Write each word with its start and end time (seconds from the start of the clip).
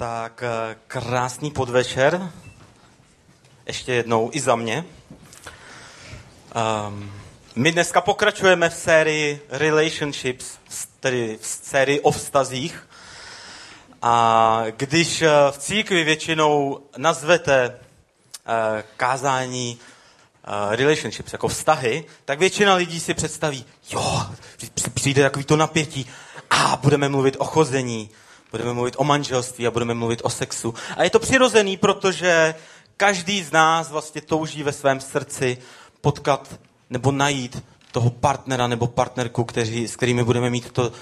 Tak 0.00 0.42
eh, 0.42 0.76
krásný 0.86 1.50
podvečer. 1.50 2.32
Ještě 3.66 3.92
jednou 3.92 4.30
i 4.32 4.40
za 4.40 4.56
mě. 4.56 4.84
Um, 6.86 7.12
my 7.54 7.72
dneska 7.72 8.00
pokračujeme 8.00 8.70
v 8.70 8.74
sérii 8.74 9.40
Relationships, 9.48 10.58
tedy 11.00 11.38
v 11.40 11.46
sérii 11.46 12.00
o 12.00 12.10
vztazích. 12.10 12.88
A 14.02 14.64
když 14.76 15.22
eh, 15.22 15.28
v 15.50 15.58
církvi 15.58 16.04
většinou 16.04 16.80
nazvete 16.96 17.68
uh, 17.68 18.54
kázání 18.96 19.78
relationships 20.70 21.32
jako 21.32 21.48
vztahy, 21.48 22.04
tak 22.24 22.38
většina 22.38 22.74
lidí 22.74 23.00
si 23.00 23.14
představí, 23.14 23.64
jo, 23.90 24.26
přijde 24.94 25.22
takový 25.22 25.44
to 25.44 25.56
napětí 25.56 26.06
a 26.50 26.78
budeme 26.82 27.08
mluvit 27.08 27.36
o 27.38 27.44
chození, 27.44 28.10
budeme 28.50 28.72
mluvit 28.72 28.94
o 28.98 29.04
manželství 29.04 29.66
a 29.66 29.70
budeme 29.70 29.94
mluvit 29.94 30.20
o 30.24 30.30
sexu. 30.30 30.74
A 30.96 31.02
je 31.02 31.10
to 31.10 31.18
přirozený, 31.18 31.76
protože 31.76 32.54
každý 32.96 33.44
z 33.44 33.52
nás 33.52 33.90
vlastně 33.90 34.20
touží 34.20 34.62
ve 34.62 34.72
svém 34.72 35.00
srdci 35.00 35.58
potkat 36.00 36.60
nebo 36.90 37.12
najít 37.12 37.62
toho 37.92 38.10
partnera 38.10 38.66
nebo 38.66 38.86
partnerku, 38.86 39.44
kteří, 39.44 39.88
s 39.88 39.96
kterými 39.96 40.24
budeme 40.24 40.50
mít 40.50 40.72
to 40.72 40.82
uh, 40.82 40.92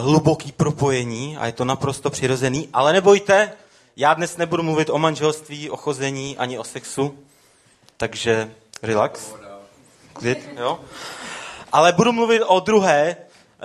hluboký 0.00 0.52
propojení 0.52 1.36
a 1.36 1.46
je 1.46 1.52
to 1.52 1.64
naprosto 1.64 2.10
přirozený. 2.10 2.68
Ale 2.72 2.92
nebojte, 2.92 3.52
já 3.96 4.14
dnes 4.14 4.36
nebudu 4.36 4.62
mluvit 4.62 4.90
o 4.90 4.98
manželství, 4.98 5.70
o 5.70 5.76
chození 5.76 6.36
ani 6.36 6.58
o 6.58 6.64
sexu, 6.64 7.18
takže 7.96 8.50
relax. 8.82 9.34
Klid, 10.12 10.48
jo? 10.58 10.80
Ale 11.72 11.92
budu 11.92 12.12
mluvit 12.12 12.42
o 12.42 12.60
druhé, 12.60 13.16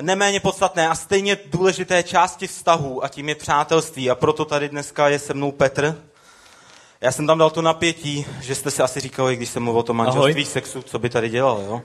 neméně 0.02 0.40
podstatné 0.40 0.90
a 0.90 0.96
stejně 0.96 1.38
důležité 1.46 2.04
části 2.04 2.48
vztahu 2.48 3.04
a 3.04 3.08
tím 3.08 3.30
je 3.30 3.36
přátelství. 3.36 4.10
A 4.10 4.16
proto 4.16 4.46
tady 4.46 4.70
dneska 4.70 5.10
je 5.10 5.20
se 5.20 5.34
mnou 5.34 5.52
Petr. 5.52 6.04
Já 7.02 7.12
jsem 7.12 7.28
tam 7.28 7.38
dal 7.38 7.50
to 7.50 7.62
napětí, 7.62 8.26
že 8.42 8.56
jste 8.56 8.72
si 8.72 8.82
asi 8.82 9.00
říkali, 9.00 9.36
když 9.36 9.50
jsem 9.50 9.64
mluvil 9.64 9.80
o 9.80 9.84
tom 9.84 9.98
manželství, 9.98 10.32
Ahoj. 10.32 10.46
sexu, 10.46 10.82
co 10.82 11.00
by 11.00 11.10
tady 11.10 11.30
dělal, 11.30 11.62
jo? 11.62 11.82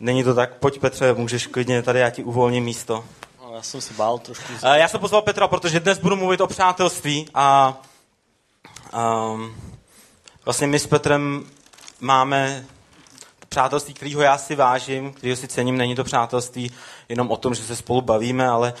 Není 0.00 0.24
to 0.24 0.34
tak? 0.34 0.54
Pojď 0.54 0.80
Petře, 0.80 1.12
můžeš 1.12 1.46
klidně, 1.46 1.82
tady 1.82 2.00
já 2.00 2.10
ti 2.10 2.24
uvolním 2.24 2.64
místo. 2.64 3.04
No, 3.42 3.54
já 3.54 3.62
jsem 3.62 3.80
se 3.80 3.94
bál 3.94 4.18
trošku. 4.18 4.52
Já 4.74 4.88
jsem 4.88 5.00
pozval 5.00 5.22
Petra, 5.22 5.48
protože 5.48 5.80
dnes 5.80 5.98
budu 5.98 6.16
mluvit 6.16 6.40
o 6.40 6.46
přátelství 6.46 7.28
a 7.34 7.78
um, 9.32 9.54
vlastně 10.44 10.66
my 10.66 10.78
s 10.78 10.86
Petrem 10.86 11.46
máme 12.00 12.66
přátelství, 13.50 13.94
kterého 13.94 14.20
já 14.20 14.38
si 14.38 14.54
vážím, 14.54 15.12
kterého 15.12 15.36
si 15.36 15.48
cením, 15.48 15.76
není 15.76 15.94
to 15.94 16.04
přátelství 16.04 16.70
jenom 17.08 17.30
o 17.30 17.36
tom, 17.36 17.54
že 17.54 17.62
se 17.62 17.76
spolu 17.76 18.00
bavíme, 18.00 18.48
ale 18.48 18.74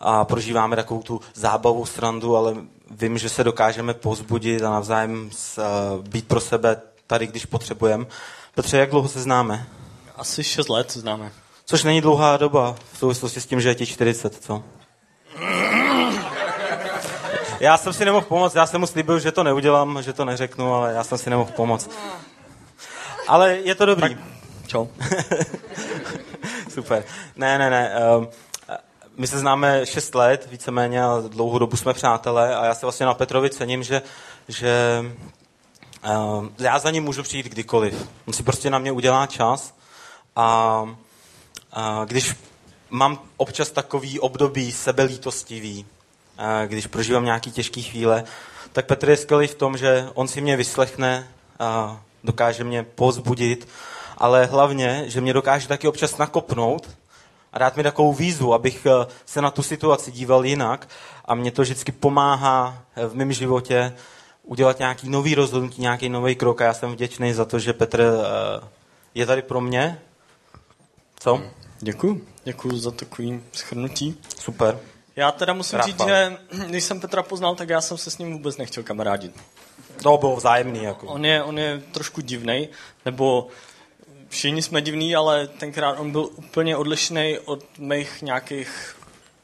a 0.00 0.24
prožíváme 0.24 0.76
takovou 0.76 1.02
tu 1.02 1.20
zábavu, 1.34 1.86
srandu, 1.86 2.36
ale 2.36 2.56
vím, 2.90 3.18
že 3.18 3.28
se 3.28 3.44
dokážeme 3.44 3.94
pozbudit 3.94 4.62
a 4.62 4.70
navzájem 4.70 5.30
s, 5.32 5.58
uh, 5.58 6.04
být 6.08 6.28
pro 6.28 6.40
sebe 6.40 6.80
tady, 7.06 7.26
když 7.26 7.46
potřebujeme. 7.46 8.06
Petře, 8.54 8.78
jak 8.78 8.90
dlouho 8.90 9.08
se 9.08 9.20
známe? 9.20 9.66
Asi 10.16 10.44
6 10.44 10.68
let 10.68 10.92
známe. 10.92 11.32
Což 11.64 11.84
není 11.84 12.00
dlouhá 12.00 12.36
doba 12.36 12.74
v 12.92 12.98
souvislosti 12.98 13.40
s 13.40 13.46
tím, 13.46 13.60
že 13.60 13.68
je 13.68 13.74
ti 13.74 13.86
40, 13.86 14.44
co? 14.44 14.62
Já 17.60 17.76
jsem 17.76 17.92
si 17.92 18.04
nemohl 18.04 18.26
pomoct, 18.26 18.54
já 18.54 18.66
jsem 18.66 18.80
mu 18.80 18.86
slíbil, 18.86 19.18
že 19.18 19.32
to 19.32 19.44
neudělám, 19.44 20.02
že 20.02 20.12
to 20.12 20.24
neřeknu, 20.24 20.74
ale 20.74 20.92
já 20.92 21.04
jsem 21.04 21.18
si 21.18 21.30
nemohl 21.30 21.50
pomoct. 21.56 21.90
Ale 23.26 23.56
je 23.56 23.74
to 23.74 23.86
dobrý. 23.86 24.14
Tak, 24.14 24.24
čau. 24.66 24.86
Super. 26.68 27.04
Ne, 27.36 27.58
ne, 27.58 27.70
ne. 27.70 27.92
Um, 28.16 28.28
my 29.16 29.26
se 29.26 29.38
známe 29.38 29.86
6 29.86 30.14
let, 30.14 30.48
víceméně, 30.50 31.04
a 31.04 31.22
dlouhou 31.28 31.58
dobu 31.58 31.76
jsme 31.76 31.94
přátelé 31.94 32.56
a 32.56 32.64
já 32.64 32.74
se 32.74 32.86
vlastně 32.86 33.06
na 33.06 33.14
Petrovi 33.14 33.50
cením, 33.50 33.82
že, 33.82 34.02
že 34.48 35.04
uh, 36.04 36.46
já 36.58 36.78
za 36.78 36.90
ním 36.90 37.04
můžu 37.04 37.22
přijít 37.22 37.46
kdykoliv. 37.46 38.08
On 38.26 38.32
si 38.32 38.42
prostě 38.42 38.70
na 38.70 38.78
mě 38.78 38.92
udělá 38.92 39.26
čas 39.26 39.74
a 40.36 40.82
uh, 40.82 42.04
když 42.04 42.36
mám 42.90 43.18
občas 43.36 43.70
takový 43.70 44.20
období 44.20 44.72
sebelítostivý, 44.72 45.86
uh, 46.38 46.44
když 46.66 46.86
prožívám 46.86 47.24
nějaký 47.24 47.50
těžký 47.50 47.82
chvíle, 47.82 48.24
tak 48.72 48.86
Petr 48.86 49.10
je 49.10 49.16
skvělý 49.16 49.46
v 49.46 49.54
tom, 49.54 49.76
že 49.76 50.08
on 50.14 50.28
si 50.28 50.40
mě 50.40 50.56
vyslechne, 50.56 51.28
uh, 51.60 51.96
dokáže 52.26 52.64
mě 52.64 52.82
pozbudit, 52.82 53.68
ale 54.18 54.46
hlavně, 54.46 55.04
že 55.06 55.20
mě 55.20 55.32
dokáže 55.32 55.68
taky 55.68 55.88
občas 55.88 56.18
nakopnout 56.18 56.88
a 57.52 57.58
dát 57.58 57.76
mi 57.76 57.82
takovou 57.82 58.12
výzvu, 58.12 58.54
abych 58.54 58.86
eh, 58.86 59.06
se 59.26 59.42
na 59.42 59.50
tu 59.50 59.62
situaci 59.62 60.12
díval 60.12 60.44
jinak 60.44 60.88
a 61.24 61.34
mě 61.34 61.50
to 61.50 61.62
vždycky 61.62 61.92
pomáhá 61.92 62.82
eh, 62.96 63.06
v 63.06 63.14
mém 63.14 63.32
životě 63.32 63.92
udělat 64.42 64.78
nějaký 64.78 65.08
nový 65.08 65.34
rozhodnutí, 65.34 65.82
nějaký 65.82 66.08
nový 66.08 66.34
krok 66.34 66.60
a 66.60 66.64
já 66.64 66.74
jsem 66.74 66.92
vděčný 66.92 67.32
za 67.32 67.44
to, 67.44 67.58
že 67.58 67.72
Petr 67.72 68.00
eh, 68.00 68.68
je 69.14 69.26
tady 69.26 69.42
pro 69.42 69.60
mě. 69.60 70.00
Co? 71.18 71.42
Děkuji, 71.80 72.26
děkuji 72.44 72.78
za 72.78 72.90
takový 72.90 73.40
schrnutí. 73.52 74.20
Super. 74.38 74.78
Já 75.16 75.32
teda 75.32 75.52
musím 75.52 75.78
Rád 75.78 75.86
říct, 75.86 75.98
vám. 75.98 76.08
že 76.08 76.36
když 76.66 76.84
jsem 76.84 77.00
Petra 77.00 77.22
poznal, 77.22 77.54
tak 77.54 77.68
já 77.68 77.80
jsem 77.80 77.98
se 77.98 78.10
s 78.10 78.18
ním 78.18 78.32
vůbec 78.32 78.56
nechtěl 78.56 78.82
kamarádit. 78.82 79.40
To 80.02 80.16
bylo 80.16 80.36
vzájemný. 80.36 80.84
Jako. 80.84 81.06
On, 81.06 81.24
je, 81.24 81.42
on 81.42 81.58
je 81.58 81.82
trošku 81.92 82.20
divný, 82.20 82.68
nebo 83.04 83.48
všichni 84.28 84.62
jsme 84.62 84.82
divní, 84.82 85.16
ale 85.16 85.46
tenkrát 85.46 85.92
on 85.92 86.10
byl 86.10 86.28
úplně 86.36 86.76
odlišný 86.76 87.38
od 87.44 87.78
mých 87.78 88.22
nějakých 88.22 88.96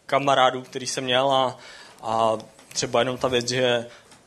kamarádů, 0.07 0.63
který 0.63 0.87
jsem 0.87 1.05
měl 1.05 1.33
a, 1.33 1.59
a 2.03 2.39
třeba 2.73 2.99
jenom 2.99 3.19
ta 3.19 3.29
věc, 3.29 3.49
že 3.49 3.87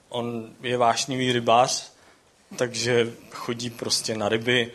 on 0.10 0.50
je 0.62 0.78
vášnivý 0.78 1.32
rybář, 1.32 1.92
takže 2.56 3.14
chodí 3.32 3.70
prostě 3.70 4.18
na 4.18 4.30
ryby. 4.30 4.72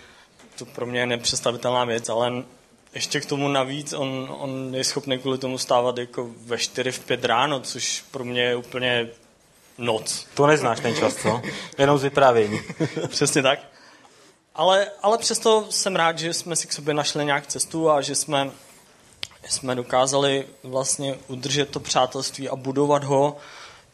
To 0.58 0.66
pro 0.66 0.86
mě 0.86 1.00
je 1.00 1.06
nepředstavitelná 1.06 1.84
věc, 1.84 2.08
ale 2.08 2.32
ještě 2.94 3.20
k 3.20 3.26
tomu 3.26 3.48
navíc 3.48 3.92
on, 3.92 4.36
on 4.38 4.74
je 4.74 4.84
schopný 4.84 5.18
kvůli 5.18 5.38
tomu 5.38 5.58
stávat 5.58 5.98
jako 5.98 6.30
ve 6.44 6.58
4 6.58 6.92
v 6.92 6.98
5 6.98 7.24
ráno, 7.24 7.60
což 7.60 8.04
pro 8.10 8.24
mě 8.24 8.42
je 8.42 8.56
úplně 8.56 9.08
noc. 9.80 10.26
To 10.34 10.46
neznáš 10.46 10.80
ten 10.80 10.94
čas, 10.96 11.14
co? 11.16 11.42
Jenom 11.78 11.98
z 11.98 12.02
vyprávění. 12.02 12.60
Přesně 13.08 13.42
tak. 13.42 13.58
Ale, 14.54 14.90
ale 15.02 15.18
přesto 15.18 15.66
jsem 15.70 15.96
rád, 15.96 16.18
že 16.18 16.34
jsme 16.34 16.56
si 16.56 16.66
k 16.66 16.72
sobě 16.72 16.94
našli 16.94 17.24
nějak 17.24 17.46
cestu 17.46 17.90
a 17.90 18.00
že 18.00 18.14
jsme, 18.14 18.50
jsme 19.48 19.74
dokázali 19.74 20.46
vlastně 20.62 21.18
udržet 21.28 21.70
to 21.70 21.80
přátelství 21.80 22.48
a 22.48 22.56
budovat 22.56 23.04
ho. 23.04 23.36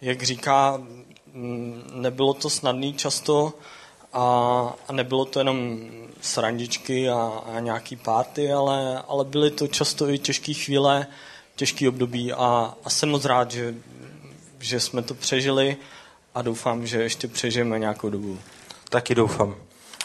Jak 0.00 0.22
říká, 0.22 0.82
mm, 1.32 1.90
nebylo 1.94 2.34
to 2.34 2.50
snadný 2.50 2.94
často 2.94 3.52
a, 4.12 4.74
a 4.88 4.92
nebylo 4.92 5.24
to 5.24 5.40
jenom 5.40 5.78
srandičky 6.20 7.10
a, 7.10 7.42
a 7.54 7.60
nějaký 7.60 7.96
párty, 7.96 8.52
ale, 8.52 9.02
ale 9.08 9.24
byly 9.24 9.50
to 9.50 9.66
často 9.68 10.08
i 10.08 10.18
těžké 10.18 10.54
chvíle, 10.54 11.06
těžké 11.56 11.88
období 11.88 12.32
a, 12.32 12.74
a 12.84 12.90
jsem 12.90 13.08
moc 13.08 13.24
rád, 13.24 13.50
že, 13.50 13.74
že 14.58 14.80
jsme 14.80 15.02
to 15.02 15.14
přežili 15.14 15.76
a 16.34 16.42
doufám, 16.42 16.86
že 16.86 17.02
ještě 17.02 17.28
přežijeme 17.28 17.78
nějakou 17.78 18.10
dobu. 18.10 18.38
Taky 18.88 19.14
doufám 19.14 19.56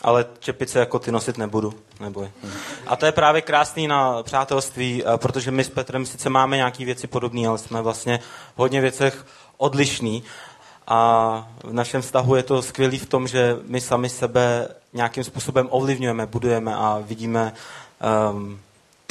ale 0.03 0.25
čepice 0.39 0.79
jako 0.79 0.99
ty 0.99 1.11
nosit 1.11 1.37
nebudu, 1.37 1.73
neboj. 1.99 2.31
A 2.87 2.95
to 2.95 3.05
je 3.05 3.11
právě 3.11 3.41
krásný 3.41 3.87
na 3.87 4.23
přátelství, 4.23 5.03
eh, 5.03 5.17
protože 5.17 5.51
my 5.51 5.63
s 5.63 5.69
Petrem 5.69 6.05
sice 6.05 6.29
máme 6.29 6.57
nějaké 6.57 6.85
věci 6.85 7.07
podobné, 7.07 7.47
ale 7.47 7.57
jsme 7.57 7.81
vlastně 7.81 8.19
v 8.55 8.59
hodně 8.59 8.81
věcech 8.81 9.25
odlišní. 9.57 10.23
A 10.87 11.51
v 11.63 11.73
našem 11.73 12.01
vztahu 12.01 12.35
je 12.35 12.43
to 12.43 12.61
skvělé 12.61 12.97
v 12.97 13.05
tom, 13.05 13.27
že 13.27 13.57
my 13.65 13.81
sami 13.81 14.09
sebe 14.09 14.67
nějakým 14.93 15.23
způsobem 15.23 15.67
ovlivňujeme, 15.71 16.25
budujeme 16.25 16.75
a 16.75 16.99
vidíme 17.03 17.53
um, 18.31 18.59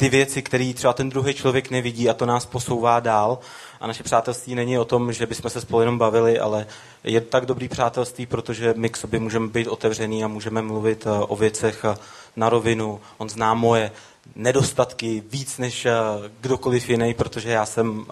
ty 0.01 0.09
věci, 0.09 0.41
které 0.41 0.73
třeba 0.73 0.93
ten 0.93 1.09
druhý 1.09 1.33
člověk 1.33 1.69
nevidí 1.71 2.09
a 2.09 2.13
to 2.13 2.25
nás 2.25 2.45
posouvá 2.45 2.99
dál. 2.99 3.39
A 3.81 3.87
naše 3.87 4.03
přátelství 4.03 4.55
není 4.55 4.77
o 4.77 4.85
tom, 4.85 5.13
že 5.13 5.25
bychom 5.25 5.49
se 5.49 5.61
spolu 5.61 5.79
jenom 5.79 5.97
bavili, 5.97 6.39
ale 6.39 6.65
je 7.03 7.21
tak 7.21 7.45
dobrý 7.45 7.67
přátelství, 7.67 8.25
protože 8.25 8.73
my 8.77 8.89
k 8.89 8.97
sobě 8.97 9.19
můžeme 9.19 9.47
být 9.47 9.67
otevřený 9.67 10.23
a 10.23 10.27
můžeme 10.27 10.61
mluvit 10.61 11.05
eh, 11.05 11.09
o 11.09 11.35
věcech 11.35 11.85
eh, 11.85 11.95
na 12.35 12.49
rovinu. 12.49 12.99
On 13.17 13.29
zná 13.29 13.53
moje 13.53 13.91
nedostatky 14.35 15.23
víc 15.29 15.57
než 15.57 15.85
eh, 15.85 15.93
kdokoliv 16.41 16.89
jiný, 16.89 17.13
protože 17.13 17.49
já 17.49 17.65
jsem, 17.65 18.05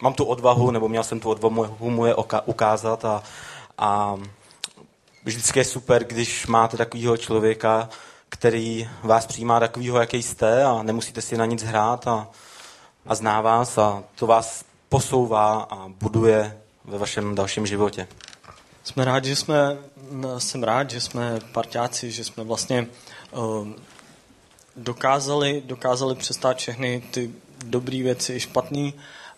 mám 0.00 0.14
tu 0.14 0.24
odvahu, 0.24 0.70
nebo 0.70 0.88
měl 0.88 1.04
jsem 1.04 1.20
tu 1.20 1.30
odvahu 1.30 1.90
mu 1.90 2.06
je 2.06 2.14
ukázat 2.44 3.04
a, 3.04 3.22
a 3.78 4.16
vždycky 5.24 5.58
je 5.58 5.64
super, 5.64 6.04
když 6.04 6.46
máte 6.46 6.76
takového 6.76 7.16
člověka, 7.16 7.88
který 8.34 8.88
vás 9.02 9.26
přijímá 9.26 9.60
takového, 9.60 10.00
jaký 10.00 10.22
jste 10.22 10.64
a 10.64 10.82
nemusíte 10.82 11.22
si 11.22 11.36
na 11.36 11.46
nic 11.46 11.62
hrát 11.62 12.06
a, 12.06 12.28
a 13.06 13.14
zná 13.14 13.40
vás 13.40 13.78
a 13.78 14.02
to 14.14 14.26
vás 14.26 14.64
posouvá 14.88 15.66
a 15.70 15.88
buduje 15.88 16.58
ve 16.84 16.98
vašem 16.98 17.34
dalším 17.34 17.66
životě. 17.66 18.08
Jsme 18.84 19.04
rádi, 19.04 19.28
že 19.28 19.36
jsme, 19.36 19.76
jsem 20.38 20.62
rád, 20.62 20.90
že 20.90 21.00
jsme 21.00 21.40
parťáci, 21.52 22.10
že 22.10 22.24
jsme 22.24 22.44
vlastně 22.44 22.86
uh, 23.32 23.68
dokázali, 24.76 25.62
dokázali 25.66 26.14
přestát 26.14 26.56
všechny 26.56 27.02
ty 27.10 27.30
dobré 27.64 28.02
věci 28.02 28.32
i 28.32 28.40
špatné 28.40 28.92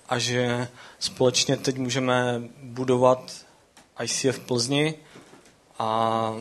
a 0.08 0.18
že 0.18 0.68
společně 0.98 1.56
teď 1.56 1.78
můžeme 1.78 2.42
budovat 2.62 3.32
ICF 4.02 4.38
Plzni 4.38 4.94
a 5.78 6.32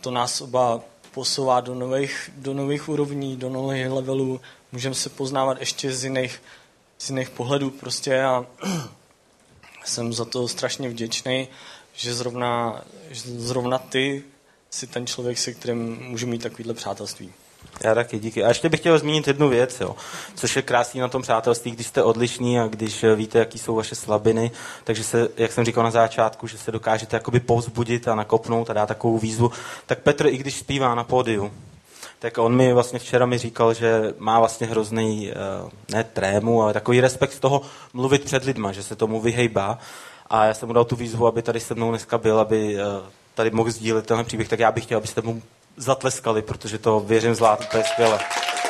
to 0.00 0.10
nás 0.10 0.40
oba 0.40 0.80
posouvá 1.14 1.60
do 1.60 1.74
nových, 1.74 2.30
do 2.36 2.54
nových 2.54 2.88
úrovní, 2.88 3.36
do 3.36 3.50
nových 3.50 3.90
levelů. 3.90 4.40
Můžeme 4.72 4.94
se 4.94 5.08
poznávat 5.08 5.60
ještě 5.60 5.92
z 5.92 6.04
jiných, 6.04 6.42
z 6.98 7.10
jiných 7.10 7.30
pohledů 7.30 7.70
prostě 7.70 8.22
a 8.22 8.46
jsem 9.84 10.12
za 10.12 10.24
to 10.24 10.48
strašně 10.48 10.88
vděčný, 10.88 11.48
že 11.94 12.14
zrovna, 12.14 12.82
že 13.10 13.20
zrovna 13.20 13.78
ty 13.78 14.24
si 14.70 14.86
ten 14.86 15.06
člověk, 15.06 15.38
se 15.38 15.52
kterým 15.52 16.02
můžu 16.02 16.26
mít 16.26 16.42
takovýhle 16.42 16.74
přátelství. 16.74 17.32
Já 17.84 17.94
taky, 17.94 18.18
díky. 18.18 18.44
A 18.44 18.48
ještě 18.48 18.68
bych 18.68 18.80
chtěl 18.80 18.98
zmínit 18.98 19.26
jednu 19.26 19.48
věc, 19.48 19.80
jo, 19.80 19.96
což 20.34 20.56
je 20.56 20.62
krásný 20.62 21.00
na 21.00 21.08
tom 21.08 21.22
přátelství, 21.22 21.70
když 21.70 21.86
jste 21.86 22.02
odlišní 22.02 22.60
a 22.60 22.66
když 22.66 23.04
eh, 23.04 23.14
víte, 23.14 23.38
jaký 23.38 23.58
jsou 23.58 23.74
vaše 23.74 23.94
slabiny, 23.94 24.50
takže 24.84 25.04
se, 25.04 25.28
jak 25.36 25.52
jsem 25.52 25.64
říkal 25.64 25.84
na 25.84 25.90
začátku, 25.90 26.46
že 26.46 26.58
se 26.58 26.72
dokážete 26.72 27.16
jakoby 27.16 27.40
povzbudit 27.40 28.08
a 28.08 28.14
nakopnout 28.14 28.70
a 28.70 28.72
dát 28.72 28.86
takovou 28.86 29.18
výzvu, 29.18 29.50
tak 29.86 29.98
Petr, 29.98 30.26
i 30.26 30.36
když 30.36 30.54
zpívá 30.54 30.94
na 30.94 31.04
pódiu, 31.04 31.52
tak 32.18 32.38
on 32.38 32.56
mi 32.56 32.72
vlastně 32.72 32.98
včera 32.98 33.26
mi 33.26 33.38
říkal, 33.38 33.74
že 33.74 34.14
má 34.18 34.38
vlastně 34.38 34.66
hrozný, 34.66 35.30
eh, 35.30 35.34
ne 35.92 36.04
trému, 36.04 36.62
ale 36.62 36.72
takový 36.72 37.00
respekt 37.00 37.32
z 37.32 37.40
toho 37.40 37.62
mluvit 37.92 38.24
před 38.24 38.44
lidma, 38.44 38.72
že 38.72 38.82
se 38.82 38.96
tomu 38.96 39.20
vyhejbá. 39.20 39.78
A 40.26 40.44
já 40.44 40.54
jsem 40.54 40.68
mu 40.68 40.72
dal 40.72 40.84
tu 40.84 40.96
výzvu, 40.96 41.26
aby 41.26 41.42
tady 41.42 41.60
se 41.60 41.74
mnou 41.74 41.90
dneska 41.90 42.18
byl, 42.18 42.40
aby 42.40 42.76
eh, 42.76 42.82
tady 43.34 43.50
mohl 43.50 43.70
sdílet 43.70 44.06
tenhle 44.06 44.24
příběh, 44.24 44.48
tak 44.48 44.60
já 44.60 44.72
bych 44.72 44.84
chtěl, 44.84 44.98
abyste 44.98 45.22
mu 45.22 45.42
zatleskali, 45.76 46.42
protože 46.42 46.78
to 46.78 47.00
věřím 47.00 47.34
zvládnu, 47.34 47.66
to 47.70 47.76
je 47.76 47.84
skvělé. 47.84 48.18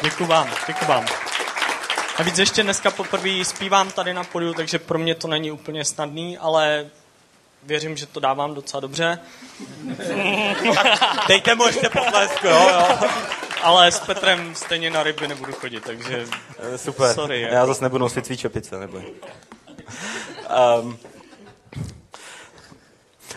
Děkuji 0.03 0.27
vám, 0.27 0.51
děkuji 0.67 0.85
vám. 0.85 1.07
A 2.17 2.23
víc 2.23 2.39
ještě 2.39 2.63
dneska 2.63 2.91
poprvé 2.91 3.45
zpívám 3.45 3.91
tady 3.91 4.15
na 4.15 4.25
podiu, 4.25 4.55
takže 4.55 4.79
pro 4.79 4.99
mě 4.99 5.15
to 5.15 5.29
není 5.29 5.51
úplně 5.51 5.85
snadný, 5.85 6.39
ale 6.39 6.87
věřím, 7.63 7.97
že 7.97 8.07
to 8.07 8.21
dávám 8.21 8.55
docela 8.55 8.81
dobře. 8.81 9.19
Dejte 11.29 11.55
mu 11.55 11.67
ještě 11.67 11.89
potlesk, 11.89 12.45
jo, 12.45 12.51
jo. 12.51 13.09
Ale 13.63 13.93
s 13.93 14.01
Petrem 14.01 14.55
stejně 14.55 14.91
na 14.91 15.03
ryby 15.03 15.29
nebudu 15.29 15.53
chodit, 15.53 15.85
takže 15.85 16.27
Super, 16.77 17.15
sorry. 17.15 17.41
Já 17.41 17.49
jako. 17.49 17.67
zase 17.67 17.85
nebudu 17.85 18.03
nosit 18.03 18.27
svý 18.27 18.37
čepice, 18.37 18.81
neboj. 18.81 19.05
Um, 20.83 20.99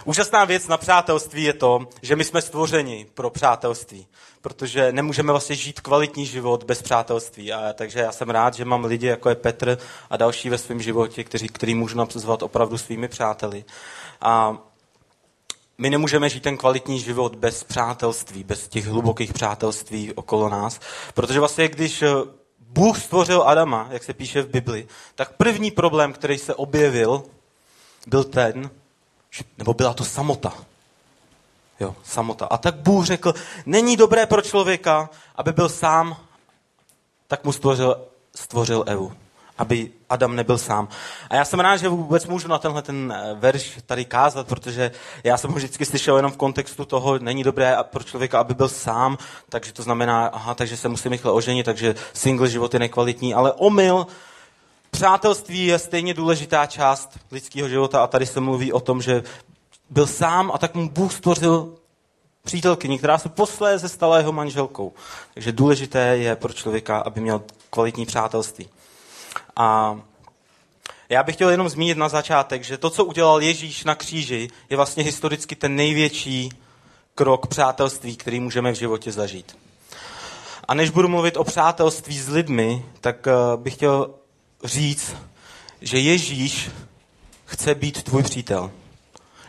Úžasná 0.06 0.46
věc 0.46 0.68
na 0.68 0.78
přátelství 0.78 1.44
je 1.44 1.54
to, 1.54 1.88
že 2.02 2.16
my 2.16 2.24
jsme 2.24 2.42
stvořeni 2.42 3.06
pro 3.14 3.30
přátelství, 3.30 4.08
protože 4.42 4.92
nemůžeme 4.92 5.32
vlastně 5.32 5.56
žít 5.56 5.82
kvalitní 5.82 6.26
život 6.26 6.64
bez 6.64 6.82
přátelství. 6.82 7.54
A 7.54 7.74
takže 7.74 8.00
já 8.00 8.12
jsem 8.12 8.30
rád, 8.30 8.54
že 8.54 8.66
mám 8.66 8.86
lidi, 8.86 9.08
jako 9.08 9.30
je 9.30 9.36
Petr 9.36 9.78
a 10.10 10.18
další 10.18 10.50
ve 10.50 10.58
svém 10.58 10.82
životě, 10.82 11.24
kteří, 11.24 11.48
který 11.48 11.76
můžu 11.76 11.98
nazvat 11.98 12.44
opravdu 12.44 12.78
svými 12.78 13.08
přáteli. 13.08 13.66
A 14.22 14.58
my 15.78 15.90
nemůžeme 15.90 16.30
žít 16.30 16.44
ten 16.44 16.58
kvalitní 16.58 17.00
život 17.00 17.36
bez 17.36 17.64
přátelství, 17.64 18.44
bez 18.44 18.68
těch 18.68 18.86
hlubokých 18.86 19.34
přátelství 19.34 20.14
okolo 20.14 20.50
nás, 20.50 20.80
protože 21.14 21.40
vlastně 21.40 21.68
když 21.68 22.02
eh, 22.02 22.08
Bůh 22.60 23.00
stvořil 23.00 23.44
Adama, 23.46 23.88
jak 23.92 24.04
se 24.04 24.14
píše 24.14 24.42
v 24.42 24.50
Bibli, 24.50 24.88
tak 25.16 25.38
první 25.38 25.72
problém, 25.72 26.14
který 26.14 26.38
se 26.38 26.56
objevil, 26.56 27.24
byl 28.08 28.24
ten, 28.24 28.70
nebo 29.58 29.74
byla 29.74 29.94
to 29.94 30.06
samota. 30.06 30.54
Jo, 31.80 31.96
samota. 32.04 32.46
A 32.46 32.58
tak 32.58 32.76
Bůh 32.76 33.06
řekl, 33.06 33.34
není 33.66 33.98
dobré 33.98 34.26
pro 34.26 34.42
člověka, 34.42 35.10
aby 35.36 35.52
byl 35.52 35.70
sám, 35.70 36.18
tak 37.28 37.44
mu 37.44 37.52
stvořil, 37.52 37.98
stvořil 38.36 38.84
Evu. 38.88 39.14
Aby 39.58 39.92
Adam 40.10 40.36
nebyl 40.36 40.58
sám. 40.58 40.88
A 41.30 41.36
já 41.36 41.46
jsem 41.46 41.60
rád, 41.60 41.78
že 41.78 41.90
vůbec 41.90 42.26
můžu 42.26 42.48
na 42.48 42.58
tenhle 42.58 42.82
ten 42.82 43.14
eh, 43.16 43.34
verš 43.34 43.80
tady 43.86 44.06
kázat, 44.06 44.48
protože 44.48 44.92
já 45.24 45.38
jsem 45.38 45.50
ho 45.50 45.56
vždycky 45.56 45.86
slyšel 45.86 46.16
jenom 46.16 46.32
v 46.32 46.38
kontextu 46.38 46.86
toho, 46.86 47.20
není 47.20 47.44
dobré 47.44 47.76
pro 47.84 48.04
člověka, 48.04 48.40
aby 48.40 48.54
byl 48.54 48.70
sám, 48.70 49.18
takže 49.50 49.74
to 49.74 49.84
znamená, 49.84 50.28
aha, 50.28 50.54
takže 50.54 50.78
se 50.78 50.90
musím 50.90 51.12
rychle 51.12 51.32
oženit, 51.32 51.66
takže 51.66 51.96
single 52.14 52.50
život 52.50 52.74
je 52.74 52.80
nekvalitní, 52.80 53.34
ale 53.34 53.54
omyl, 53.54 54.08
Přátelství 54.94 55.66
je 55.66 55.80
stejně 55.80 56.14
důležitá 56.14 56.66
část 56.66 57.20
lidského 57.32 57.70
života 57.70 58.04
a 58.04 58.08
tady 58.08 58.26
se 58.26 58.40
mluví 58.40 58.74
o 58.74 58.80
tom, 58.80 59.02
že 59.02 59.24
byl 59.90 60.08
sám 60.08 60.52
a 60.54 60.58
tak 60.58 60.76
mu 60.76 60.90
Bůh 60.90 61.14
stvořil 61.14 61.74
přítelkyni, 62.44 62.98
která 62.98 63.18
se 63.18 63.30
posléze 63.30 63.90
stala 63.90 64.18
jeho 64.18 64.32
manželkou. 64.32 64.94
Takže 65.34 65.52
důležité 65.52 66.00
je 66.00 66.36
pro 66.36 66.54
člověka, 66.54 66.98
aby 66.98 67.22
měl 67.22 67.42
kvalitní 67.70 68.06
přátelství. 68.06 68.70
A 69.56 70.00
já 71.10 71.24
bych 71.24 71.36
chtěl 71.36 71.50
jenom 71.50 71.70
zmínit 71.70 71.98
na 71.98 72.10
začátek, 72.10 72.64
že 72.64 72.78
to, 72.78 72.90
co 72.90 73.06
udělal 73.06 73.42
Ježíš 73.42 73.84
na 73.84 73.96
kříži, 73.96 74.48
je 74.70 74.78
vlastně 74.78 75.04
historicky 75.04 75.56
ten 75.56 75.76
největší 75.76 76.50
krok 77.16 77.48
přátelství, 77.48 78.16
který 78.16 78.40
můžeme 78.40 78.72
v 78.72 78.76
životě 78.76 79.12
zažít. 79.12 79.58
A 80.68 80.74
než 80.74 80.90
budu 80.90 81.08
mluvit 81.08 81.38
o 81.38 81.44
přátelství 81.44 82.20
s 82.20 82.30
lidmi, 82.30 82.86
tak 83.02 83.28
eh, 83.28 83.32
bych 83.58 83.74
chtěl 83.74 84.10
říct, 84.64 85.16
že 85.82 86.00
Ježíš 86.00 86.70
chce 87.46 87.76
být 87.76 88.04
tvůj 88.04 88.24
přítel. 88.24 88.72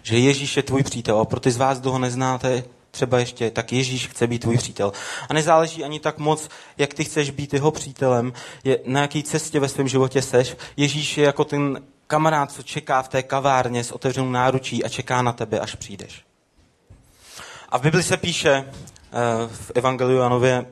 Že 0.03 0.19
Ježíš 0.19 0.57
je 0.57 0.63
tvůj 0.63 0.83
přítel. 0.83 1.21
A 1.21 1.25
pro 1.25 1.41
ty 1.41 1.51
z 1.51 1.57
vás, 1.57 1.81
kdo 1.81 1.93
ho 1.93 1.99
neznáte, 1.99 2.65
třeba 2.91 3.19
ještě, 3.19 3.51
tak 3.51 3.73
Ježíš 3.73 4.09
chce 4.09 4.27
být 4.27 4.39
tvůj 4.39 4.57
přítel. 4.57 4.93
A 5.29 5.35
nezáleží 5.35 5.85
ani 5.85 6.01
tak 6.01 6.19
moc, 6.19 6.49
jak 6.79 6.95
ty 6.95 7.05
chceš 7.05 7.31
být 7.31 7.55
jeho 7.55 7.71
přítelem, 7.71 8.33
je, 8.65 8.79
na 8.87 9.01
jaký 9.01 9.23
cestě 9.23 9.61
ve 9.61 9.69
svém 9.69 9.89
životě 9.89 10.23
seš. 10.23 10.57
Ježíš 10.77 11.19
je 11.19 11.25
jako 11.25 11.45
ten 11.45 11.83
kamarád, 12.07 12.53
co 12.53 12.63
čeká 12.63 13.03
v 13.03 13.09
té 13.09 13.23
kavárně 13.23 13.85
s 13.85 13.93
otevřenou 13.93 14.31
náručí 14.31 14.85
a 14.85 14.89
čeká 14.89 15.23
na 15.23 15.33
tebe, 15.33 15.61
až 15.61 15.75
přijdeš. 15.75 16.25
A 17.69 17.79
v 17.79 17.83
Bibli 17.83 18.03
se 18.03 18.17
píše 18.17 18.51
eh, 18.51 18.69
v 19.49 19.73
Evangeliu 19.75 20.19
Janově, 20.19 20.67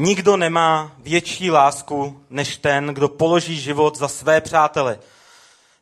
Nikdo 0.00 0.36
nemá 0.36 0.92
větší 0.98 1.50
lásku 1.50 2.20
než 2.30 2.56
ten, 2.56 2.86
kdo 2.86 3.08
položí 3.08 3.60
život 3.60 3.98
za 3.98 4.08
své 4.08 4.40
přátele. 4.40 4.98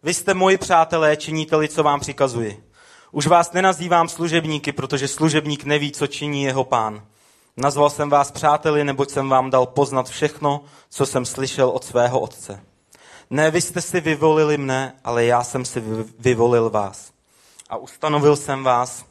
Vy 0.03 0.15
jste 0.15 0.35
moji 0.35 0.59
přátelé, 0.59 1.17
činíte 1.17 1.69
co 1.69 1.83
vám 1.83 2.01
přikazuji. 2.01 2.65
Už 3.13 3.27
vás 3.27 3.53
nenazývám 3.53 4.09
služebníky, 4.09 4.73
protože 4.73 5.09
služebník 5.09 5.65
neví, 5.65 5.93
co 5.93 6.07
činí 6.07 6.43
jeho 6.43 6.65
pán. 6.65 7.03
Nazval 7.57 7.91
jsem 7.91 8.11
vás 8.11 8.31
přáteli, 8.31 8.85
neboť 8.85 9.11
jsem 9.11 9.29
vám 9.29 9.51
dal 9.51 9.67
poznat 9.67 10.09
všechno, 10.09 10.65
co 10.89 11.07
jsem 11.07 11.25
slyšel 11.25 11.69
od 11.69 11.85
svého 11.85 12.21
otce. 12.21 12.61
Ne, 13.31 13.51
vy 13.51 13.61
jste 13.61 13.83
si 13.83 14.01
vyvolili 14.01 14.59
mne, 14.59 14.93
ale 15.05 15.25
já 15.25 15.45
jsem 15.45 15.65
si 15.65 15.83
vyvolil 16.19 16.71
vás. 16.71 17.11
A 17.71 17.77
ustanovil 17.77 18.37
jsem 18.37 18.65
vás, 18.65 19.05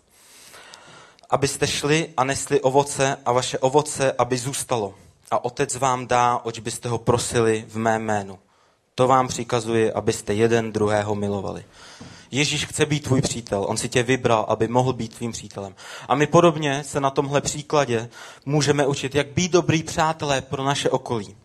abyste 1.29 1.67
šli 1.67 2.09
a 2.17 2.23
nesli 2.23 2.61
ovoce 2.61 3.17
a 3.25 3.31
vaše 3.31 3.59
ovoce, 3.59 4.11
aby 4.11 4.37
zůstalo. 4.37 4.93
A 5.31 5.45
otec 5.45 5.75
vám 5.75 6.07
dá, 6.07 6.39
oč 6.43 6.59
byste 6.59 6.89
ho 6.89 6.97
prosili 6.97 7.65
v 7.67 7.77
mé 7.77 7.99
jménu. 7.99 8.39
To 8.95 9.07
vám 9.07 9.27
přikazuje, 9.27 9.93
abyste 9.93 10.33
jeden 10.33 10.71
druhého 10.71 11.15
milovali. 11.15 11.65
Ježíš 12.31 12.65
chce 12.65 12.85
být 12.85 13.03
tvůj 13.03 13.21
přítel. 13.21 13.65
On 13.67 13.77
si 13.77 13.89
tě 13.89 14.03
vybral, 14.03 14.45
aby 14.49 14.67
mohl 14.67 14.93
být 14.93 15.15
tvým 15.15 15.31
přítelem. 15.31 15.75
A 16.07 16.15
my 16.15 16.27
podobně 16.27 16.83
se 16.83 16.99
na 16.99 17.09
tomhle 17.09 17.41
příkladě 17.41 18.09
můžeme 18.45 18.87
učit, 18.87 19.15
jak 19.15 19.27
být 19.27 19.51
dobrý 19.51 19.83
přátelé 19.83 20.41
pro 20.41 20.63
naše 20.63 20.89
okolí. 20.89 21.35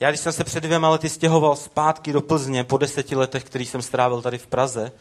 Já, 0.00 0.10
když 0.10 0.20
jsem 0.20 0.32
se 0.32 0.44
před 0.44 0.60
dvěma 0.60 0.88
lety 0.88 1.08
stěhoval 1.08 1.56
zpátky 1.56 2.12
do 2.12 2.20
Plzně 2.20 2.64
po 2.64 2.78
deseti 2.78 3.16
letech, 3.16 3.44
který 3.44 3.66
jsem 3.66 3.82
strávil 3.82 4.22
tady 4.22 4.38
v 4.38 4.46
Praze, 4.46 4.92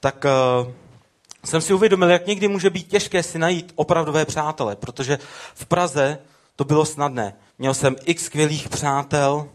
tak 0.00 0.24
uh, 0.64 0.72
jsem 1.44 1.60
si 1.60 1.74
uvědomil, 1.74 2.10
jak 2.10 2.26
někdy 2.26 2.48
může 2.48 2.70
být 2.70 2.88
těžké 2.88 3.22
si 3.22 3.38
najít 3.38 3.72
opravdové 3.74 4.24
přátele, 4.24 4.76
protože 4.76 5.18
v 5.54 5.66
Praze 5.66 6.18
to 6.56 6.64
bylo 6.64 6.84
snadné. 6.84 7.34
Měl 7.58 7.74
jsem 7.74 7.96
x 8.04 8.24
skvělých 8.24 8.68
přátel, 8.68 9.48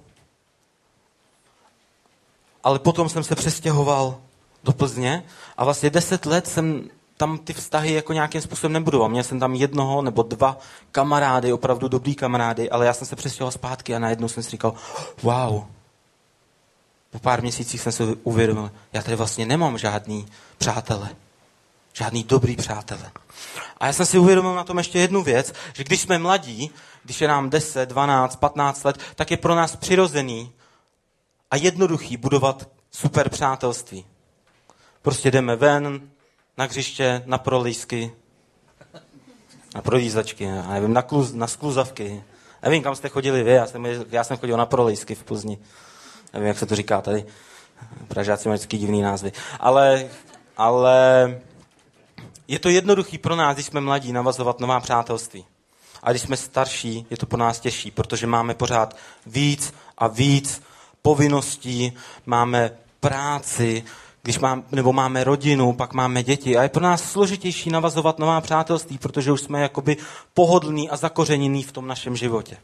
ale 2.64 2.80
potom 2.80 3.10
jsem 3.10 3.24
se 3.24 3.36
přestěhoval 3.36 4.18
do 4.64 4.74
Plzně 4.74 5.24
a 5.58 5.66
vlastně 5.66 5.90
deset 5.90 6.26
let 6.26 6.48
jsem 6.48 6.90
tam 7.18 7.38
ty 7.38 7.54
vztahy 7.54 7.94
jako 7.94 8.14
nějakým 8.14 8.42
způsobem 8.42 8.74
nebudoval. 8.74 9.10
Měl 9.10 9.24
jsem 9.24 9.40
tam 9.40 9.56
jednoho 9.56 10.02
nebo 10.02 10.24
dva 10.24 10.58
kamarády, 10.92 11.54
opravdu 11.54 11.88
dobrý 11.88 12.16
kamarády, 12.16 12.70
ale 12.70 12.86
já 12.86 12.94
jsem 12.94 13.08
se 13.08 13.16
přestěhoval 13.16 13.52
zpátky 13.52 13.96
a 13.96 14.00
najednou 14.00 14.28
jsem 14.28 14.44
si 14.44 14.50
říkal, 14.50 14.74
wow, 15.24 15.64
po 17.12 17.20
pár 17.20 17.42
měsících 17.42 17.82
jsem 17.82 17.92
si 17.92 18.04
uvědomil, 18.04 18.72
já 18.94 19.02
tady 19.02 19.16
vlastně 19.16 19.46
nemám 19.46 19.78
žádný 19.78 20.26
přátele 20.58 21.10
žádný 21.94 22.24
dobrý 22.24 22.56
přátelé. 22.56 23.12
A 23.78 23.86
já 23.86 23.94
jsem 23.94 24.06
si 24.06 24.18
uvědomil 24.18 24.56
na 24.56 24.64
tom 24.64 24.78
ještě 24.78 25.00
jednu 25.00 25.24
věc, 25.24 25.54
že 25.74 25.84
když 25.84 26.02
jsme 26.02 26.18
mladí, 26.18 26.72
když 27.04 27.22
je 27.22 27.28
nám 27.28 27.50
10, 27.50 27.90
12, 27.90 28.36
15 28.36 28.84
let, 28.84 29.00
tak 29.16 29.32
je 29.32 29.38
pro 29.38 29.56
nás 29.56 29.76
přirozený 29.76 30.52
a 31.52 31.56
jednoduchý 31.56 32.18
budovat 32.18 32.70
super 32.92 33.30
přátelství. 33.30 34.06
Prostě 35.02 35.32
jdeme 35.32 35.56
ven, 35.56 36.10
na 36.58 36.66
hřiště, 36.66 37.24
na 37.26 37.38
prolízky, 37.38 38.12
na 39.76 39.82
prolízačky, 39.82 40.44
já 40.44 40.68
nevím, 40.68 40.94
na, 40.94 41.02
kluz, 41.02 41.34
na 41.34 41.48
skluzavky. 41.48 42.24
Nevím, 42.64 42.84
kam 42.84 42.96
jste 42.96 43.10
chodili 43.10 43.44
vy, 43.44 43.52
já 43.52 43.66
jsem, 43.66 43.86
já 44.10 44.24
jsem 44.24 44.38
chodil 44.38 44.58
na 44.58 44.66
prolízky 44.66 45.16
v 45.16 45.24
Plzni. 45.24 45.58
nevím, 46.34 46.48
jak 46.48 46.60
se 46.60 46.66
to 46.66 46.76
říká 46.76 47.02
tady, 47.02 47.26
Pražáci 48.08 48.50
mají 48.50 48.58
vždycky 48.58 48.78
divný 48.78 49.02
názvy, 49.02 49.32
ale, 49.60 50.10
ale 50.58 51.28
je 52.54 52.60
to 52.60 52.70
jednoduchý 52.70 53.18
pro 53.18 53.36
nás, 53.36 53.54
když 53.54 53.66
jsme 53.66 53.82
mladí, 53.82 54.14
navazovat 54.14 54.60
nová 54.60 54.80
přátelství. 54.80 55.46
A 56.04 56.12
když 56.12 56.22
jsme 56.22 56.38
starší, 56.38 57.06
je 57.10 57.18
to 57.18 57.26
pro 57.26 57.38
nás 57.40 57.60
těžší, 57.60 57.92
protože 57.92 58.28
máme 58.28 58.54
pořád 58.54 58.96
víc 59.26 59.74
a 59.98 60.08
víc 60.08 60.62
povinností, 61.02 61.94
máme 62.26 62.72
práci, 63.00 63.84
když 64.22 64.40
mám, 64.40 64.64
nebo 64.72 64.94
máme 64.94 65.24
rodinu, 65.24 65.74
pak 65.74 65.94
máme 65.94 66.24
děti. 66.24 66.58
A 66.58 66.64
je 66.64 66.70
pro 66.70 66.84
nás 66.84 67.12
složitější 67.12 67.70
navazovat 67.70 68.20
nová 68.20 68.42
přátelství, 68.42 68.98
protože 68.98 69.32
už 69.32 69.42
jsme 69.42 69.62
jakoby 69.62 69.98
pohodlní 70.34 70.90
a 70.90 70.96
zakořenění 70.98 71.64
v 71.64 71.72
tom 71.72 71.88
našem 71.88 72.16
životě. 72.16 72.58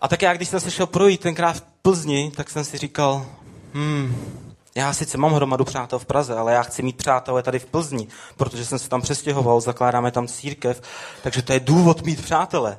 A 0.00 0.08
tak 0.08 0.22
já, 0.22 0.34
když 0.34 0.48
jsem 0.48 0.60
se 0.60 0.70
šel 0.70 0.86
projít 0.86 1.20
tenkrát 1.20 1.56
v 1.56 1.62
Plzni, 1.82 2.32
tak 2.36 2.50
jsem 2.50 2.64
si 2.64 2.78
říkal, 2.78 3.26
hmm, 3.74 4.45
já 4.76 4.92
sice 4.92 5.18
mám 5.18 5.32
hromadu 5.32 5.64
přátel 5.64 5.98
v 5.98 6.06
Praze, 6.06 6.36
ale 6.36 6.52
já 6.52 6.62
chci 6.62 6.82
mít 6.82 6.96
přátelé 6.96 7.42
tady 7.42 7.58
v 7.58 7.66
Plzni, 7.66 8.08
protože 8.36 8.64
jsem 8.64 8.78
se 8.78 8.88
tam 8.88 9.02
přestěhoval, 9.02 9.60
zakládáme 9.60 10.10
tam 10.10 10.28
církev, 10.28 10.82
takže 11.22 11.42
to 11.42 11.52
je 11.52 11.60
důvod 11.60 12.02
mít 12.02 12.22
přátele. 12.22 12.78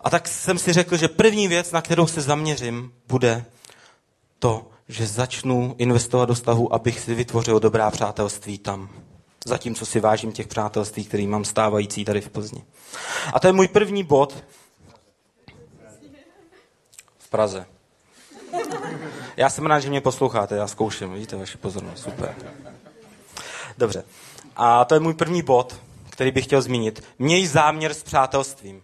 A 0.00 0.10
tak 0.10 0.28
jsem 0.28 0.58
si 0.58 0.72
řekl, 0.72 0.96
že 0.96 1.08
první 1.08 1.48
věc, 1.48 1.72
na 1.72 1.82
kterou 1.82 2.06
se 2.06 2.20
zaměřím, 2.20 2.92
bude 3.08 3.44
to, 4.38 4.66
že 4.88 5.06
začnu 5.06 5.74
investovat 5.78 6.24
do 6.24 6.34
stavu, 6.34 6.74
abych 6.74 7.00
si 7.00 7.14
vytvořil 7.14 7.60
dobrá 7.60 7.90
přátelství 7.90 8.58
tam. 8.58 8.88
Zatímco 9.46 9.86
si 9.86 10.00
vážím 10.00 10.32
těch 10.32 10.48
přátelství, 10.48 11.04
který 11.04 11.26
mám 11.26 11.44
stávající 11.44 12.04
tady 12.04 12.20
v 12.20 12.28
Plzni. 12.28 12.64
A 13.32 13.40
to 13.40 13.46
je 13.46 13.52
můj 13.52 13.68
první 13.68 14.04
bod. 14.04 14.44
V 17.18 17.28
Praze. 17.30 17.66
Já 19.36 19.50
jsem 19.50 19.66
rád, 19.66 19.80
že 19.80 19.90
mě 19.90 20.00
posloucháte, 20.00 20.56
já 20.56 20.66
zkouším, 20.66 21.12
vidíte 21.12 21.36
vaši 21.36 21.58
pozornost, 21.58 22.02
super. 22.02 22.34
Dobře. 23.78 24.04
A 24.56 24.84
to 24.84 24.94
je 24.94 25.00
můj 25.00 25.14
první 25.14 25.42
bod, 25.42 25.80
který 26.10 26.30
bych 26.30 26.44
chtěl 26.44 26.62
zmínit. 26.62 27.04
Měj 27.18 27.46
záměr 27.46 27.94
s 27.94 28.02
přátelstvím. 28.02 28.82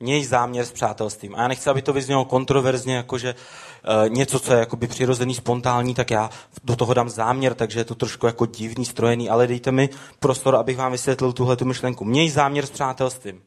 Měj 0.00 0.24
záměr 0.24 0.64
s 0.64 0.72
přátelstvím. 0.72 1.34
A 1.34 1.42
já 1.42 1.48
nechci, 1.48 1.70
aby 1.70 1.82
to 1.82 1.92
vyznělo 1.92 2.24
kontroverzně, 2.24 2.96
jakože 2.96 3.34
uh, 3.34 4.08
něco, 4.08 4.40
co 4.40 4.52
je 4.52 4.58
jakoby 4.58 4.86
přirozený, 4.86 5.34
spontánní, 5.34 5.94
tak 5.94 6.10
já 6.10 6.30
do 6.64 6.76
toho 6.76 6.94
dám 6.94 7.10
záměr, 7.10 7.54
takže 7.54 7.80
je 7.80 7.84
to 7.84 7.94
trošku 7.94 8.26
jako 8.26 8.46
divný, 8.46 8.84
strojený, 8.84 9.30
ale 9.30 9.46
dejte 9.46 9.72
mi 9.72 9.88
prostor, 10.20 10.56
abych 10.56 10.76
vám 10.76 10.92
vysvětlil 10.92 11.32
tuhle 11.32 11.56
tu 11.56 11.64
myšlenku. 11.64 12.04
Měj 12.04 12.30
záměr 12.30 12.66
s 12.66 12.70
přátelstvím. 12.70 13.42